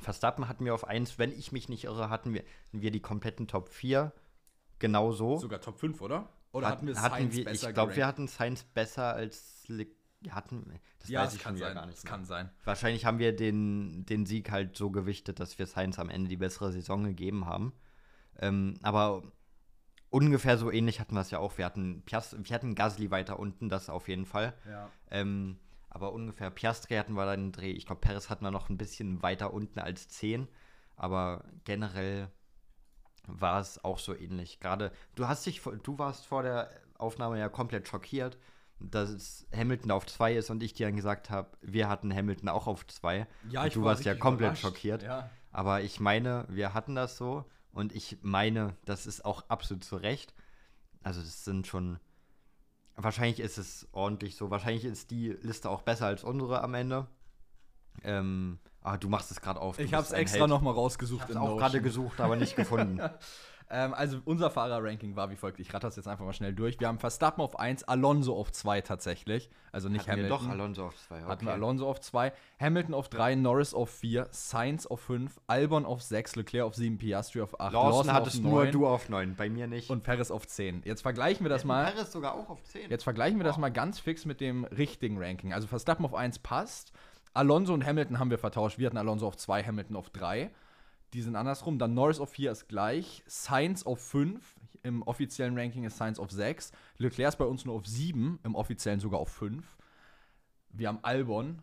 Verstappen 0.00 0.48
hatten 0.48 0.64
wir 0.64 0.74
auf 0.74 0.84
1, 0.84 1.18
wenn 1.18 1.30
ich 1.30 1.52
mich 1.52 1.68
nicht 1.68 1.84
irre, 1.84 2.10
hatten 2.10 2.34
wir, 2.34 2.42
wir 2.72 2.90
die 2.90 3.00
kompletten 3.00 3.46
Top 3.46 3.68
4 3.68 4.12
genauso. 4.80 5.38
Sogar 5.38 5.60
Top 5.60 5.78
5, 5.78 6.00
oder? 6.00 6.28
Oder 6.50 6.66
Hat, 6.66 6.78
hatten 6.78 6.88
wir 6.88 7.00
hatten 7.00 7.14
Science 7.14 7.36
wir, 7.36 7.44
besser 7.44 7.68
Ich 7.68 7.74
glaube, 7.74 7.94
wir 7.94 8.06
hatten 8.06 8.26
Science 8.26 8.64
besser 8.64 9.14
als 9.14 9.64
Le 9.68 9.86
hatten, 10.28 10.78
das 10.98 11.08
ja, 11.08 11.22
weiß 11.22 11.34
ich 11.34 11.40
kann 11.40 11.56
sein. 11.56 11.74
gar 11.74 11.86
nicht. 11.86 11.96
Das 11.96 12.04
kann 12.04 12.26
sein. 12.26 12.50
Wahrscheinlich 12.64 13.06
haben 13.06 13.18
wir 13.18 13.34
den, 13.34 14.04
den 14.04 14.26
Sieg 14.26 14.50
halt 14.50 14.76
so 14.76 14.90
gewichtet, 14.90 15.40
dass 15.40 15.58
wir 15.58 15.66
Science 15.66 15.98
am 15.98 16.10
Ende 16.10 16.28
die 16.28 16.36
bessere 16.36 16.72
Saison 16.72 17.04
gegeben 17.04 17.46
haben. 17.46 17.72
Ähm, 18.38 18.78
aber 18.82 19.22
ungefähr 20.10 20.58
so 20.58 20.70
ähnlich 20.70 21.00
hatten 21.00 21.14
wir 21.14 21.20
es 21.20 21.30
ja 21.30 21.38
auch. 21.38 21.58
Wir 21.58 21.64
hatten, 21.64 22.02
Piast 22.02 22.36
wir 22.38 22.54
hatten 22.54 22.74
Gasly 22.74 23.10
weiter 23.10 23.38
unten, 23.38 23.68
das 23.68 23.88
auf 23.88 24.08
jeden 24.08 24.26
Fall. 24.26 24.54
Ja. 24.68 24.88
Ähm, 25.10 25.58
aber 25.90 26.12
ungefähr 26.12 26.50
Piastri 26.50 26.94
hatten 26.94 27.14
wir 27.14 27.26
dann 27.26 27.40
einen 27.40 27.52
Dreh. 27.52 27.72
Ich 27.72 27.84
glaube, 27.84 28.00
Perez 28.00 28.30
hatten 28.30 28.44
wir 28.44 28.52
noch 28.52 28.68
ein 28.68 28.78
bisschen 28.78 29.22
weiter 29.22 29.52
unten 29.52 29.80
als 29.80 30.08
10. 30.08 30.46
Aber 30.96 31.44
generell 31.64 32.28
war 33.26 33.60
es 33.60 33.82
auch 33.84 33.98
so 33.98 34.14
ähnlich. 34.14 34.60
Gerade, 34.60 34.92
du 35.16 35.26
hast 35.26 35.44
dich, 35.46 35.60
du 35.60 35.98
warst 35.98 36.26
vor 36.26 36.44
der 36.44 36.70
Aufnahme 36.96 37.38
ja 37.38 37.48
komplett 37.48 37.88
schockiert, 37.88 38.38
dass 38.78 39.46
Hamilton 39.54 39.90
auf 39.90 40.06
2 40.06 40.36
ist 40.36 40.50
und 40.50 40.62
ich 40.62 40.74
dir 40.74 40.86
dann 40.86 40.96
gesagt 40.96 41.28
habe, 41.28 41.48
wir 41.60 41.88
hatten 41.88 42.14
Hamilton 42.14 42.48
auch 42.48 42.66
auf 42.66 42.86
2. 42.86 43.26
Ja, 43.48 43.66
ich 43.66 43.74
du 43.74 43.80
war 43.80 43.90
warst 43.90 44.04
ja 44.04 44.14
komplett 44.14 44.58
schockiert. 44.58 45.02
Ja. 45.02 45.28
Aber 45.50 45.80
ich 45.80 45.98
meine, 45.98 46.46
wir 46.48 46.72
hatten 46.72 46.94
das 46.94 47.16
so. 47.16 47.44
Und 47.72 47.94
ich 47.94 48.18
meine, 48.22 48.76
das 48.84 49.06
ist 49.06 49.24
auch 49.24 49.44
absolut 49.48 49.84
zu 49.84 49.96
Recht. 49.96 50.34
Also, 51.02 51.20
das 51.20 51.44
sind 51.44 51.66
schon. 51.66 51.98
Wahrscheinlich 52.96 53.40
ist 53.40 53.56
es 53.56 53.88
ordentlich 53.92 54.36
so. 54.36 54.50
Wahrscheinlich 54.50 54.84
ist 54.84 55.10
die 55.10 55.30
Liste 55.30 55.70
auch 55.70 55.82
besser 55.82 56.06
als 56.06 56.24
unsere 56.24 56.62
am 56.62 56.74
Ende. 56.74 57.06
Ähm, 58.02 58.58
ah, 58.82 58.96
du 58.96 59.08
machst 59.08 59.30
es 59.30 59.40
gerade 59.40 59.60
auf. 59.60 59.78
Ich 59.78 59.94
habe 59.94 60.04
es 60.04 60.12
extra 60.12 60.46
nochmal 60.46 60.74
rausgesucht. 60.74 61.28
Ich 61.28 61.36
habe 61.36 61.48
auch 61.48 61.56
gerade 61.56 61.80
gesucht, 61.80 62.20
aber 62.20 62.36
nicht 62.36 62.56
gefunden. 62.56 63.00
Ähm, 63.72 63.94
also 63.94 64.18
unser 64.24 64.50
Fahrer-Ranking 64.50 65.14
war 65.14 65.30
wie 65.30 65.36
folgt. 65.36 65.60
Ich 65.60 65.72
rate 65.72 65.86
das 65.86 65.96
jetzt 65.96 66.08
einfach 66.08 66.24
mal 66.24 66.32
schnell 66.32 66.52
durch. 66.52 66.80
Wir 66.80 66.88
haben 66.88 66.98
Verstappen 66.98 67.40
auf 67.40 67.58
1, 67.58 67.84
Alonso 67.84 68.34
auf 68.36 68.50
2 68.50 68.80
tatsächlich. 68.80 69.48
Also 69.72 69.88
nicht 69.88 70.08
Hatten 70.08 70.22
wir 70.22 70.24
Hamilton. 70.24 70.46
doch 70.46 70.52
Alonso 70.52 70.86
auf 70.86 70.96
zwei. 70.96 71.22
Hatten 71.22 71.46
wir 71.46 71.52
okay. 71.52 71.60
Alonso 71.62 71.88
auf 71.88 72.00
2, 72.00 72.32
Hamilton 72.58 72.94
auf 72.94 73.08
3, 73.08 73.34
Norris 73.36 73.72
auf 73.72 73.90
4, 73.90 74.26
Sainz 74.32 74.86
auf 74.86 75.00
5, 75.02 75.40
Albon 75.46 75.86
auf 75.86 76.02
6, 76.02 76.34
Leclerc 76.36 76.66
auf 76.66 76.74
7, 76.74 76.98
Piastri 76.98 77.40
auf 77.40 77.60
8, 77.60 77.72
Lawson 77.72 78.08
auf 78.10 78.12
hattest 78.16 78.42
nur 78.42 78.64
9 78.64 78.72
du 78.72 78.86
auf 78.88 79.08
neun, 79.08 79.36
bei 79.36 79.48
mir 79.48 79.68
nicht. 79.68 79.88
und 79.88 80.02
Perez 80.02 80.32
auf 80.32 80.46
10. 80.48 80.82
Jetzt 80.84 81.02
vergleichen 81.02 81.44
wir 81.44 81.50
das 81.50 81.64
mal. 81.64 81.92
Perez 81.92 82.10
sogar 82.10 82.34
auch 82.34 82.50
auf 82.50 82.62
zehn. 82.64 82.90
Jetzt 82.90 83.04
vergleichen 83.04 83.38
wir 83.38 83.44
das 83.44 83.54
Wow. 83.54 83.60
mal 83.60 83.70
ganz 83.72 84.00
fix 84.00 84.24
mit 84.24 84.40
dem 84.40 84.64
richtigen 84.64 85.16
Ranking. 85.22 85.52
Also 85.52 85.68
Verstappen 85.68 86.04
auf 86.04 86.14
1 86.14 86.40
passt. 86.40 86.92
Alonso 87.32 87.72
und 87.72 87.86
Hamilton 87.86 88.18
haben 88.18 88.30
wir 88.30 88.38
vertauscht. 88.38 88.78
Wir 88.78 88.86
hatten 88.86 88.96
Alonso 88.96 89.28
auf 89.28 89.36
2, 89.36 89.62
Hamilton 89.62 89.94
auf 89.94 90.10
3. 90.10 90.50
Die 91.12 91.22
sind 91.22 91.36
andersrum. 91.36 91.78
Dann 91.78 91.94
Norris 91.94 92.20
auf 92.20 92.30
4 92.30 92.52
ist 92.52 92.68
gleich. 92.68 93.22
Sainz 93.26 93.84
auf 93.84 94.00
5. 94.00 94.56
Im 94.82 95.02
offiziellen 95.02 95.58
Ranking 95.58 95.84
ist 95.84 95.96
Sainz 95.96 96.18
auf 96.18 96.30
6. 96.30 96.72
Leclerc 96.98 97.30
ist 97.30 97.36
bei 97.36 97.44
uns 97.44 97.64
nur 97.64 97.74
auf 97.74 97.86
7. 97.86 98.38
Im 98.44 98.54
offiziellen 98.54 99.00
sogar 99.00 99.20
auf 99.20 99.30
5. 99.30 99.76
Wir 100.70 100.88
haben 100.88 101.00
Albon 101.02 101.62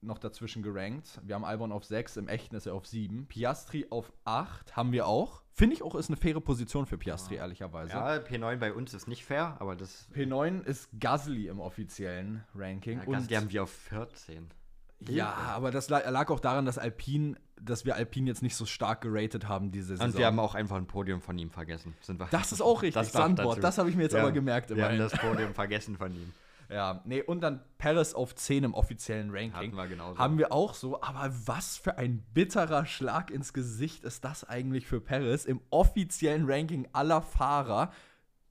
noch 0.00 0.18
dazwischen 0.18 0.62
gerankt. 0.62 1.20
Wir 1.22 1.34
haben 1.34 1.44
Albon 1.44 1.72
auf 1.72 1.84
6. 1.84 2.16
Im 2.16 2.28
echten 2.28 2.54
ist 2.54 2.66
er 2.66 2.74
auf 2.74 2.86
7. 2.86 3.26
Piastri 3.26 3.86
auf 3.90 4.12
8 4.24 4.76
haben 4.76 4.92
wir 4.92 5.06
auch. 5.06 5.42
Finde 5.52 5.74
ich 5.74 5.82
auch, 5.82 5.94
ist 5.94 6.08
eine 6.10 6.16
faire 6.16 6.40
Position 6.40 6.86
für 6.86 6.98
Piastri, 6.98 7.36
ehrlicherweise. 7.36 7.92
ja, 7.92 8.16
P9 8.16 8.56
bei 8.56 8.74
uns 8.74 8.92
ist 8.92 9.08
nicht 9.08 9.24
fair, 9.24 9.56
aber 9.58 9.74
das. 9.74 10.06
P9 10.14 10.62
ist 10.62 10.90
Gasly 11.00 11.48
im 11.48 11.60
offiziellen 11.60 12.44
Ranking. 12.54 13.00
Ja, 13.10 13.20
die 13.20 13.36
haben 13.36 13.50
wir 13.50 13.62
auf 13.62 13.70
14. 13.70 14.50
ja, 15.00 15.32
aber 15.32 15.70
das 15.70 15.88
la- 15.88 16.08
lag 16.10 16.30
auch 16.30 16.40
daran, 16.40 16.64
dass 16.64 16.78
Alpine, 16.78 17.36
dass 17.60 17.84
wir 17.84 17.96
Alpine 17.96 18.28
jetzt 18.28 18.42
nicht 18.42 18.56
so 18.56 18.66
stark 18.66 19.00
geratet 19.02 19.48
haben 19.48 19.70
diese 19.70 19.88
Saison. 19.88 20.06
Und 20.08 20.18
wir 20.18 20.26
haben 20.26 20.38
auch 20.38 20.54
einfach 20.54 20.76
ein 20.76 20.86
Podium 20.86 21.20
von 21.20 21.38
ihm 21.38 21.50
vergessen. 21.50 21.94
Das 22.30 22.52
ist 22.52 22.60
auch 22.60 22.82
richtig, 22.82 23.02
Das 23.02 23.12
Sandboard. 23.12 23.62
Das 23.62 23.78
habe 23.78 23.90
ich 23.90 23.96
mir 23.96 24.02
jetzt 24.04 24.12
Wir 24.12 24.20
aber 24.20 24.28
haben- 24.28 24.34
gemerkt 24.34 24.70
Wir 24.70 24.84
haben 24.84 24.94
immerhin. 24.96 25.10
das 25.10 25.20
Podium 25.20 25.54
vergessen 25.54 25.96
von 25.96 26.12
ihm. 26.14 26.32
Ja, 26.68 27.00
nee, 27.04 27.22
und 27.22 27.42
dann 27.42 27.60
Paris 27.78 28.12
auf 28.12 28.34
10 28.34 28.64
im 28.64 28.74
offiziellen 28.74 29.30
Ranking. 29.30 29.52
Hatten 29.54 29.76
wir 29.76 29.86
genauso. 29.86 30.18
Haben 30.18 30.36
wir 30.36 30.50
auch 30.50 30.74
so, 30.74 31.00
aber 31.00 31.32
was 31.44 31.76
für 31.76 31.96
ein 31.96 32.24
bitterer 32.34 32.86
Schlag 32.86 33.30
ins 33.30 33.52
Gesicht 33.52 34.02
ist 34.02 34.24
das 34.24 34.42
eigentlich 34.42 34.84
für 34.86 35.00
Paris 35.00 35.44
im 35.44 35.60
offiziellen 35.70 36.50
Ranking 36.50 36.88
aller 36.92 37.22
Fahrer, 37.22 37.92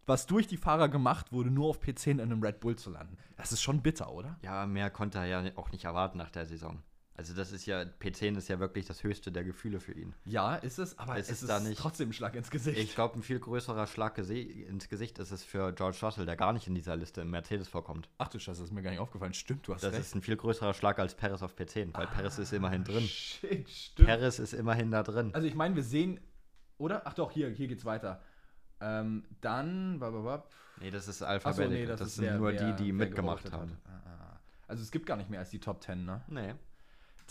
was 0.06 0.26
durch 0.28 0.48
die 0.48 0.58
Fahrer 0.58 0.90
gemacht 0.90 1.32
wurde, 1.32 1.50
nur 1.52 1.70
auf 1.70 1.82
P10 1.82 2.12
in 2.12 2.22
einem 2.22 2.42
Red 2.44 2.60
Bull 2.60 2.76
zu 2.76 2.90
landen. 2.92 3.18
Das 3.38 3.52
ist 3.52 3.62
schon 3.62 3.82
bitter, 3.82 4.12
oder? 4.12 4.38
Ja, 4.44 4.66
mehr 4.66 4.90
konnte 4.90 5.18
er 5.20 5.26
ja 5.26 5.52
auch 5.56 5.72
nicht 5.72 5.86
erwarten 5.86 6.18
nach 6.18 6.30
der 6.32 6.46
Saison. 6.46 6.82
Also 7.18 7.34
das 7.34 7.54
ist 7.54 7.66
ja, 7.66 7.80
P10 7.84 8.36
ist 8.38 8.50
ja 8.50 8.60
wirklich 8.60 8.86
das 8.88 9.02
höchste 9.02 9.32
der 9.32 9.46
Gefühle 9.46 9.80
für 9.80 9.94
ihn. 9.94 10.14
Ja, 10.26 10.56
ist 10.56 10.80
es, 10.80 11.00
aber 11.00 11.14
Es 11.18 11.28
es, 11.28 11.32
ist 11.38 11.42
ist 11.44 11.48
da 11.50 11.62
nicht- 11.62 11.80
trotzdem 11.80 12.10
ein 12.10 12.14
Schlag 12.14 12.36
ins 12.36 12.50
Gesicht. 12.52 12.78
Ich 12.78 12.94
glaube, 12.94 13.18
ein 13.18 13.24
viel 13.24 13.40
größerer 13.40 13.88
Schlag 13.88 14.18
ins 14.18 14.90
Gesicht 14.90 15.18
ist 15.18 15.32
es 15.32 15.42
für 15.42 15.72
George 15.72 15.98
Russell, 16.02 16.26
der 16.26 16.36
gar 16.36 16.52
nicht 16.52 16.68
in 16.68 16.76
dieser 16.76 16.98
Liste 16.98 17.22
im 17.22 17.32
Mercedes 17.32 17.70
vorkommt. 17.70 18.10
Ach 18.18 18.28
du 18.28 18.38
Scheiße, 18.38 18.60
das 18.60 18.70
ist 18.70 18.74
mir 18.76 18.82
gar 18.82 18.92
nicht 18.92 19.00
aufgefallen. 19.00 19.34
Stimmt, 19.34 19.66
du 19.66 19.74
hast 19.74 19.82
Das 19.86 19.94
recht. 19.94 20.02
ist 20.02 20.14
ein 20.16 20.24
viel 20.24 20.36
größerer 20.36 20.74
Schlag 20.74 21.00
als 21.00 21.16
Perez 21.16 21.42
auf 21.42 21.56
P10, 21.56 21.94
weil 21.94 22.06
Perez 22.08 22.38
ist 22.38 22.52
immerhin 22.52 22.84
drin. 22.84 23.04
Shit, 23.08 23.70
stimmt. 23.70 24.08
Perez 24.10 24.38
ist 24.40 24.52
immerhin 24.52 24.92
da 24.92 25.02
drin. 25.02 25.34
Also 25.34 25.48
ich 25.48 25.56
meine, 25.56 25.74
wir 25.78 25.84
sehen, 25.84 26.20
oder? 26.78 27.04
Ach 27.06 27.14
doch, 27.14 27.32
hier, 27.32 27.48
hier 27.50 27.70
geht's 27.70 27.86
weiter. 27.86 28.22
Ähm, 28.86 29.26
dann, 29.42 30.00
bababab. 30.00 30.50
Nee, 30.80 30.92
das 30.92 31.08
ist 31.08 31.22
Achso, 31.22 31.26
Alphabetical. 31.26 31.70
nee, 31.70 31.86
das, 31.86 32.00
das 32.00 32.08
ist 32.10 32.16
sind 32.16 32.26
wer, 32.26 32.38
nur 32.38 32.52
die, 32.52 32.74
die 32.76 32.88
wer 32.88 32.94
mitgemacht 32.94 33.44
gewotet 33.46 33.60
haben. 33.60 33.72
hat. 33.86 33.94
Ah, 34.06 34.10
ah. 34.34 34.40
Also 34.68 34.84
es 34.84 34.92
gibt 34.92 35.06
gar 35.06 35.16
nicht 35.16 35.30
mehr 35.30 35.40
als 35.40 35.50
die 35.50 35.60
Top 35.60 35.82
10, 35.84 36.06
ne? 36.06 36.22
Nee. 36.28 36.54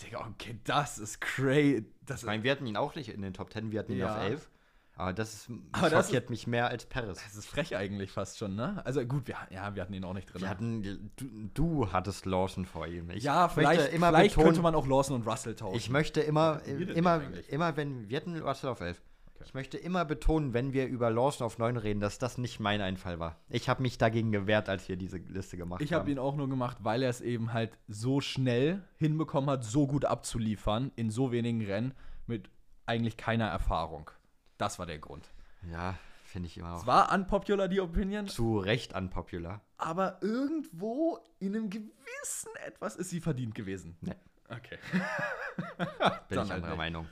Digga, 0.03 0.27
okay, 0.27 0.59
das 0.65 0.97
ist 0.97 1.21
crazy. 1.21 1.85
Das 2.05 2.21
Ich 2.21 2.25
meine, 2.25 2.43
wir 2.43 2.51
hatten 2.51 2.65
ihn 2.65 2.75
auch 2.77 2.95
nicht 2.95 3.09
in 3.09 3.21
den 3.21 3.33
Top 3.33 3.53
10, 3.53 3.71
wir 3.71 3.79
hatten 3.79 3.93
ihn 3.93 3.99
Ja. 3.99 4.15
auf 4.15 4.23
11. 4.23 4.49
Aber 4.97 5.11
das 5.11 5.33
ist, 5.33 5.49
Aber 5.73 5.89
das 5.89 6.05
schockiert 6.05 6.29
mich 6.29 6.47
mehr 6.47 6.69
als 6.69 6.85
Perez. 6.85 7.21
das 7.21 7.35
ist 7.35 7.47
frech 7.47 7.75
eigentlich 7.75 8.11
fast 8.11 8.37
schon, 8.37 8.55
ne? 8.55 8.81
Also 8.85 9.05
gut, 9.05 9.27
wir, 9.27 9.35
ja, 9.49 9.75
wir 9.75 9.81
hatten 9.81 9.93
ihn 9.93 10.05
auch 10.05 10.13
nicht 10.13 10.25
drin. 10.33 10.41
Wir 10.41 10.49
hatten, 10.49 11.11
du, 11.17 11.49
du 11.53 11.91
hattest 11.91 12.25
Lawson 12.25 12.65
vor 12.65 12.87
ihm. 12.87 13.09
Ich 13.09 13.23
ja, 13.23 13.49
vielleicht, 13.49 13.91
immer 13.93 14.07
vielleicht 14.07 14.35
betonen, 14.35 14.47
könnte 14.47 14.61
man 14.61 14.73
auch 14.73 14.87
Lawson 14.87 15.15
und 15.17 15.27
Russell 15.27 15.53
tauschen. 15.55 15.75
Ich 15.75 15.89
möchte 15.89 16.21
immer, 16.21 16.61
immer, 16.63 17.21
immer, 17.49 17.75
wenn, 17.75 18.07
wir 18.09 18.17
hatten 18.17 18.39
Russell 18.41 18.69
auf 18.69 18.79
11. 18.79 19.01
Okay. 19.35 19.43
Ich 19.47 19.53
möchte 19.53 19.77
immer 19.77 20.05
betonen, 20.05 20.53
wenn 20.53 20.71
wir 20.73 20.87
über 20.87 21.09
Lawson 21.11 21.45
auf 21.45 21.57
9 21.57 21.77
reden, 21.77 21.99
dass 21.99 22.19
das 22.19 22.37
nicht 22.37 22.59
mein 22.59 22.81
Einfall 22.81 23.19
war. 23.19 23.37
Ich 23.49 23.67
habe 23.69 23.81
mich 23.81 23.97
dagegen 23.97 24.31
gewehrt, 24.31 24.69
als 24.69 24.87
wir 24.87 24.95
diese 24.95 25.17
Liste 25.17 25.57
gemacht 25.57 25.81
Ich 25.81 25.91
haben. 25.93 26.01
habe 26.01 26.11
ihn 26.11 26.19
auch 26.19 26.35
nur 26.35 26.47
gemacht, 26.49 26.77
weil 26.81 27.03
er 27.03 27.09
es 27.09 27.21
eben 27.21 27.51
halt 27.53 27.77
so 27.87 28.21
schnell 28.21 28.81
hinbekommen 28.97 29.49
hat, 29.49 29.63
so 29.63 29.87
gut 29.87 30.05
abzuliefern 30.05 30.91
in 30.95 31.09
so 31.09 31.31
wenigen 31.31 31.63
Rennen 31.65 31.93
mit 32.27 32.49
eigentlich 32.85 33.17
keiner 33.17 33.47
Erfahrung. 33.47 34.09
Das 34.57 34.79
war 34.79 34.85
der 34.85 34.99
Grund. 34.99 35.29
Ja, 35.69 35.95
finde 36.23 36.47
ich 36.47 36.57
immer 36.57 36.75
Es 36.75 36.83
auch. 36.83 36.87
war 36.87 37.11
unpopular, 37.13 37.67
die 37.67 37.81
Opinion, 37.81 38.27
Zu 38.27 38.57
Recht 38.59 38.95
unpopular. 38.95 39.61
aber 39.77 40.19
irgendwo 40.21 41.19
in 41.39 41.55
einem 41.55 41.69
gewissen 41.69 42.51
etwas 42.65 42.95
ist 42.95 43.09
sie 43.09 43.19
verdient 43.19 43.53
gewesen. 43.55 43.97
Nee. 44.01 44.13
Okay. 44.47 44.77
Bin 45.77 45.87
Dann 45.87 46.17
ich 46.29 46.37
halt 46.37 46.51
anderer 46.51 46.67
nicht. 46.69 46.77
Meinung. 46.77 47.07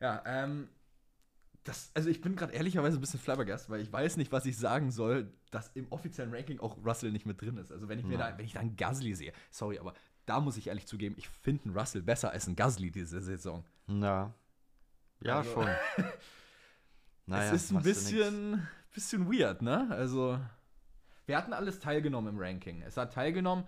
Ja, 0.00 0.22
ähm, 0.26 0.68
das, 1.64 1.90
also 1.94 2.08
ich 2.10 2.20
bin 2.20 2.36
gerade 2.36 2.52
ehrlicherweise 2.52 2.98
ein 2.98 3.00
bisschen 3.00 3.20
flabbergast, 3.20 3.70
weil 3.70 3.80
ich 3.80 3.92
weiß 3.92 4.16
nicht, 4.18 4.30
was 4.32 4.44
ich 4.46 4.56
sagen 4.58 4.90
soll, 4.90 5.32
dass 5.50 5.68
im 5.74 5.90
offiziellen 5.90 6.32
Ranking 6.34 6.60
auch 6.60 6.76
Russell 6.84 7.10
nicht 7.10 7.24
mit 7.26 7.40
drin 7.40 7.56
ist. 7.56 7.72
Also 7.72 7.88
wenn 7.88 7.98
ich 7.98 8.04
mir 8.04 8.18
Ja. 8.18 8.30
da, 8.32 8.38
wenn 8.38 8.44
ich 8.44 8.52
da 8.52 8.60
einen 8.60 8.76
Gasly 8.76 9.14
sehe, 9.14 9.32
sorry, 9.50 9.78
aber 9.78 9.94
da 10.26 10.40
muss 10.40 10.56
ich 10.56 10.66
ehrlich 10.68 10.86
zugeben, 10.86 11.14
ich 11.18 11.28
finde 11.28 11.64
einen 11.64 11.76
Russell 11.78 12.02
besser 12.02 12.30
als 12.30 12.46
einen 12.46 12.56
Gasly 12.56 12.90
diese 12.90 13.20
Saison. 13.20 13.64
Na. 13.86 14.32
Ja, 15.20 15.38
Also- 15.38 15.52
schon. 15.52 15.68
Naja, 17.26 17.54
es 17.54 17.62
ist 17.64 17.72
ein 17.72 17.82
bisschen, 17.82 18.68
bisschen 18.92 19.32
weird, 19.32 19.62
ne? 19.62 19.86
Also, 19.90 20.38
wir 21.24 21.38
hatten 21.38 21.54
alles 21.54 21.78
teilgenommen 21.80 22.34
im 22.34 22.38
Ranking. 22.40 22.82
Es 22.82 22.98
hat 22.98 23.14
teilgenommen 23.14 23.64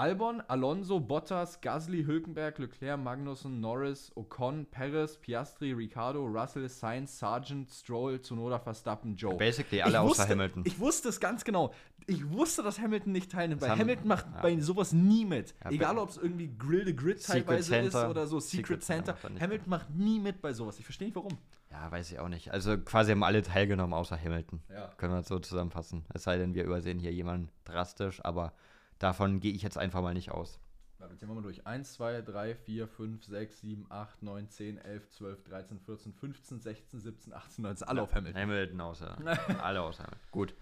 Albon, 0.00 0.42
Alonso, 0.48 0.98
Bottas, 0.98 1.60
Gasly, 1.60 2.04
Hülkenberg, 2.04 2.58
Leclerc, 2.58 2.98
Magnussen, 2.98 3.60
Norris, 3.60 4.10
Ocon, 4.14 4.64
Perez, 4.64 5.18
Piastri, 5.18 5.72
Ricardo, 5.74 6.24
Russell, 6.24 6.70
Sainz, 6.70 7.18
Sargent, 7.18 7.70
Stroll, 7.70 8.22
Zunoda, 8.22 8.58
Verstappen, 8.58 9.14
Joe. 9.14 9.34
Basically 9.36 9.82
alle 9.82 9.92
ich 9.92 9.98
außer 9.98 10.08
wusste, 10.08 10.28
Hamilton. 10.32 10.62
Ich 10.64 10.80
wusste 10.80 11.10
es 11.10 11.20
ganz 11.20 11.44
genau. 11.44 11.74
Ich 12.06 12.26
wusste, 12.30 12.62
dass 12.62 12.80
Hamilton 12.80 13.12
nicht 13.12 13.30
teilnimmt, 13.30 13.60
Das 13.60 13.68
weil 13.68 13.78
Hamilton 13.78 14.08
macht 14.08 14.24
ja. 14.32 14.40
bei 14.40 14.58
sowas 14.60 14.94
nie 14.94 15.26
mit. 15.26 15.54
Ja, 15.62 15.70
Egal, 15.70 15.98
ob 15.98 16.08
es 16.08 16.16
irgendwie 16.16 16.48
Grill 16.56 16.86
the 16.86 16.96
Grid 16.96 17.20
Secret 17.20 17.46
teilweise 17.46 17.76
ist 17.76 17.92
Santa. 17.92 18.08
oder 18.08 18.26
so, 18.26 18.40
Secret, 18.40 18.82
Secret 18.82 19.06
er 19.22 19.28
nicht 19.28 19.42
Hamilton 19.42 19.68
macht 19.68 19.90
nie 19.90 20.18
mit 20.18 20.40
bei 20.40 20.54
sowas. 20.54 20.78
Ich 20.78 20.86
verstehe 20.86 21.08
nicht, 21.08 21.14
warum. 21.14 21.36
Ja, 21.70 21.92
weiß 21.92 22.10
ich 22.10 22.18
auch 22.18 22.30
nicht. 22.30 22.50
Also 22.50 22.78
quasi 22.78 23.12
haben 23.12 23.22
alle 23.22 23.42
teilgenommen, 23.42 23.92
außer 23.92 24.16
Hamilton. 24.18 24.62
Ja. 24.70 24.88
Können 24.96 25.12
wir 25.12 25.20
es 25.20 25.28
so 25.28 25.38
zusammenfassen. 25.38 26.06
Es 26.14 26.22
sei 26.22 26.38
denn, 26.38 26.54
wir 26.54 26.64
übersehen 26.64 26.98
hier 26.98 27.12
jemanden 27.12 27.50
drastisch, 27.66 28.24
aber 28.24 28.54
davon 29.00 29.40
gehe 29.40 29.52
ich 29.52 29.62
jetzt 29.62 29.76
einfach 29.76 30.00
mal 30.02 30.14
nicht 30.14 30.30
aus. 30.30 30.60
Warte, 30.98 31.16
zählen 31.16 31.30
wir 31.30 31.36
mal 31.36 31.42
durch. 31.42 31.66
1, 31.66 31.94
2, 31.94 32.20
3, 32.20 32.54
4, 32.54 32.86
5, 32.86 33.24
6, 33.24 33.60
7, 33.60 33.86
8, 33.88 34.22
9, 34.22 34.48
10, 34.50 34.78
11, 34.78 35.10
12, 35.10 35.44
13, 35.44 35.80
14, 35.80 36.12
15, 36.12 36.60
16, 36.60 37.00
17, 37.00 37.32
18, 37.32 37.62
19. 37.62 37.88
Alle 37.88 38.02
auf 38.02 38.14
Hamilton. 38.14 38.40
Hamilton 38.40 38.80
außer. 38.80 39.16
alle 39.62 39.80
außer 39.80 40.04
Hamilton. 40.04 40.28
Gut. 40.30 40.54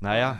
Naja. 0.00 0.38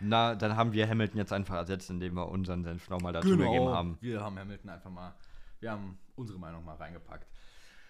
Na, 0.00 0.34
dann 0.34 0.56
haben 0.56 0.72
wir 0.72 0.88
Hamilton 0.88 1.18
jetzt 1.18 1.32
einfach 1.32 1.54
ersetzt, 1.54 1.88
indem 1.90 2.14
wir 2.14 2.28
unseren 2.28 2.64
Senf 2.64 2.90
nochmal 2.90 3.12
dazu 3.12 3.36
gegeben 3.36 3.68
haben. 3.68 3.96
Wir 4.00 4.20
haben 4.20 4.36
Hamilton 4.36 4.70
einfach 4.70 4.90
mal, 4.90 5.14
wir 5.60 5.70
haben 5.70 5.96
unsere 6.16 6.38
Meinung 6.38 6.64
mal 6.64 6.74
reingepackt. 6.74 7.28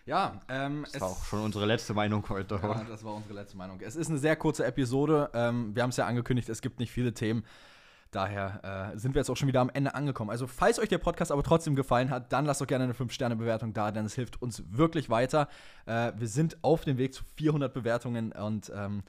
Ja, 0.05 0.43
ähm, 0.51 0.85
Das 0.93 1.01
war 1.01 1.09
auch 1.09 1.25
schon 1.25 1.41
unsere 1.41 1.65
letzte 1.65 1.95
Meinung 1.95 2.29
heute. 2.29 2.61
Ja, 2.63 2.85
das 2.85 3.03
war 3.03 3.15
unsere 3.15 3.33
letzte 3.33 3.57
Meinung. 3.57 3.81
Es 3.81 3.97
ist 3.97 4.11
eine 4.11 4.19
sehr 4.19 4.37
kurze 4.37 4.67
Episode. 4.67 5.31
Ähm, 5.33 5.75
wir 5.75 5.83
haben 5.83 5.91
es 5.91 5.97
ja 5.97 6.07
angekündigt, 6.07 6.51
es 6.51 6.61
gibt 6.61 6.79
nicht 6.79 6.93
viele 6.93 7.15
Themen. 7.15 7.45
Daher 8.15 8.93
äh, 8.95 8.99
sind 8.99 9.15
wir 9.15 9.21
jetzt 9.21 9.31
auch 9.31 9.37
schon 9.37 9.49
wieder 9.49 9.61
am 9.61 9.71
Ende 9.71 9.95
angekommen. 9.95 10.31
Also, 10.31 10.47
falls 10.47 10.79
euch 10.79 10.89
der 10.89 10.99
Podcast 10.99 11.33
aber 11.33 11.43
trotzdem 11.43 11.75
gefallen 11.75 12.11
hat, 12.11 12.33
dann 12.33 12.45
lasst 12.45 12.61
doch 12.61 12.67
gerne 12.67 12.85
eine 12.85 12.93
5-Sterne-Bewertung 12.93 13.73
da, 13.73 13.91
denn 13.91 14.05
es 14.05 14.15
hilft 14.15 14.41
uns 14.41 14.63
wirklich 14.71 15.11
weiter. 15.11 15.49
Äh, 15.87 16.13
wir 16.17 16.29
sind 16.29 16.59
auf 16.63 16.85
dem 16.85 16.97
Weg 16.97 17.13
zu 17.13 17.25
400 17.37 17.75
Bewertungen 17.75 18.31
und 18.33 18.71
ähm, 18.75 19.03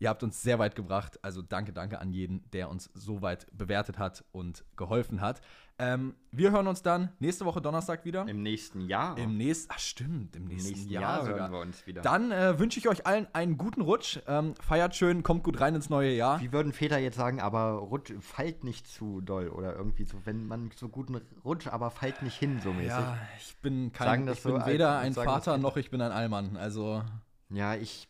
ihr 0.00 0.08
habt 0.08 0.24
uns 0.24 0.42
sehr 0.42 0.58
weit 0.58 0.74
gebracht. 0.74 1.18
Also, 1.22 1.40
danke, 1.42 1.72
danke 1.72 2.00
an 2.00 2.12
jeden, 2.12 2.50
der 2.50 2.68
uns 2.68 2.90
so 2.94 3.22
weit 3.22 3.46
bewertet 3.56 3.98
hat 3.98 4.24
und 4.32 4.64
geholfen 4.76 5.20
hat. 5.20 5.40
Ähm, 5.78 6.14
wir 6.30 6.50
hören 6.50 6.66
uns 6.66 6.82
dann 6.82 7.10
nächste 7.20 7.46
Woche 7.46 7.62
Donnerstag 7.62 8.04
wieder. 8.04 8.28
Im 8.28 8.42
nächsten 8.42 8.82
Jahr. 8.82 9.16
Im 9.16 9.38
nächsten, 9.38 9.72
ach 9.74 9.78
stimmt, 9.78 10.36
im 10.36 10.42
Im 10.50 10.56
nächsten, 10.58 10.90
Jahr, 10.90 11.24
sogar. 11.24 11.38
hören 11.40 11.52
wir 11.52 11.60
uns 11.60 11.86
wieder. 11.86 12.02
Dann 12.02 12.32
äh, 12.32 12.58
wünsche 12.58 12.78
ich 12.78 12.86
euch 12.86 13.06
allen 13.06 13.26
einen 13.32 13.56
guten 13.56 13.80
Rutsch. 13.80 14.18
Ähm, 14.26 14.54
feiert 14.60 14.94
schön, 14.94 15.22
kommt 15.22 15.42
gut 15.42 15.58
rein 15.58 15.74
ins 15.74 15.88
neue 15.88 16.12
Jahr. 16.12 16.38
Wie 16.42 16.52
würden 16.52 16.74
Väter 16.74 16.98
jetzt 16.98 17.16
sagen, 17.16 17.40
aber 17.40 17.72
rutsch, 17.78 18.12
fallt 18.20 18.62
nicht 18.62 18.88
zu 18.88 19.22
doll 19.22 19.48
oder 19.48 19.74
irgendwie 19.74 20.04
so, 20.04 20.18
wenn 20.26 20.46
man 20.46 20.70
so 20.76 20.90
guten 20.90 21.18
Rutsch, 21.46 21.66
aber 21.66 21.90
fallt 21.90 22.20
nicht 22.22 22.36
hin 22.38 22.60
so 22.62 22.74
mäßig. 22.74 22.88
Ja, 22.90 23.16
ich 23.38 23.56
bin 23.62 23.90
kein, 23.92 24.06
Sagen 24.06 24.26
das 24.26 24.38
ich 24.38 24.44
bin 24.44 24.60
so 24.60 24.66
weder 24.66 24.90
alt- 24.98 25.06
ein 25.06 25.14
Vater 25.14 25.56
noch 25.56 25.78
ich 25.78 25.90
bin 25.90 26.02
ein 26.02 26.12
Allmann. 26.12 26.58
Also 26.58 27.02
Ja, 27.48 27.74
ich 27.74 28.06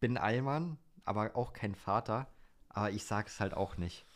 bin 0.00 0.16
Allmann, 0.18 0.76
aber 1.04 1.30
auch 1.34 1.52
kein 1.52 1.74
Vater. 1.74 2.26
Aber 2.70 2.90
ich 2.90 3.04
sag's 3.04 3.38
halt 3.40 3.54
auch 3.54 3.76
nicht. 3.76 4.06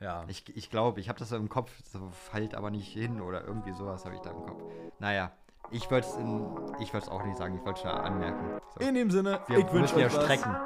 ja, 0.00 0.24
Ich, 0.28 0.44
ich 0.56 0.70
glaube, 0.70 1.00
ich 1.00 1.08
habe 1.08 1.18
das 1.18 1.28
so 1.28 1.36
im 1.36 1.48
Kopf, 1.48 1.70
so 1.84 2.10
fallt 2.10 2.54
aber 2.54 2.70
nicht 2.70 2.92
hin 2.92 3.20
oder 3.20 3.44
irgendwie 3.44 3.72
sowas 3.72 4.04
habe 4.04 4.14
ich 4.16 4.20
da 4.22 4.30
im 4.30 4.44
Kopf. 4.46 4.62
Naja, 4.98 5.30
Ich 5.70 5.88
würde 5.90 6.06
es 6.06 7.08
auch 7.08 7.24
nicht 7.24 7.36
sagen, 7.38 7.54
ich 7.56 7.64
wollte 7.64 7.78
es 7.78 7.84
ja 7.84 7.92
anmerken. 7.94 8.60
So. 8.74 8.80
In 8.86 8.94
dem 8.94 9.10
Sinne, 9.10 9.40
wir 9.46 9.58
ich 9.58 9.72
wünsche 9.72 9.94
euch 9.96 10.02
ja 10.02 10.12
was. 10.12 10.24
strecken. 10.24 10.56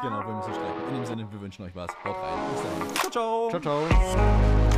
Genau, 0.00 0.26
wir 0.26 0.34
müssen 0.34 0.54
strecken. 0.54 0.88
In 0.88 0.94
dem 0.94 1.04
Sinne, 1.04 1.32
wir 1.32 1.40
wünschen 1.40 1.64
euch 1.64 1.74
was. 1.74 1.90
Haut 2.04 2.16
rein. 2.16 2.38
Bis 2.52 2.62
dann. 2.62 3.10
Ciao, 3.10 3.50
ciao. 3.50 3.60
Ciao, 3.60 3.86
ciao. 3.86 4.77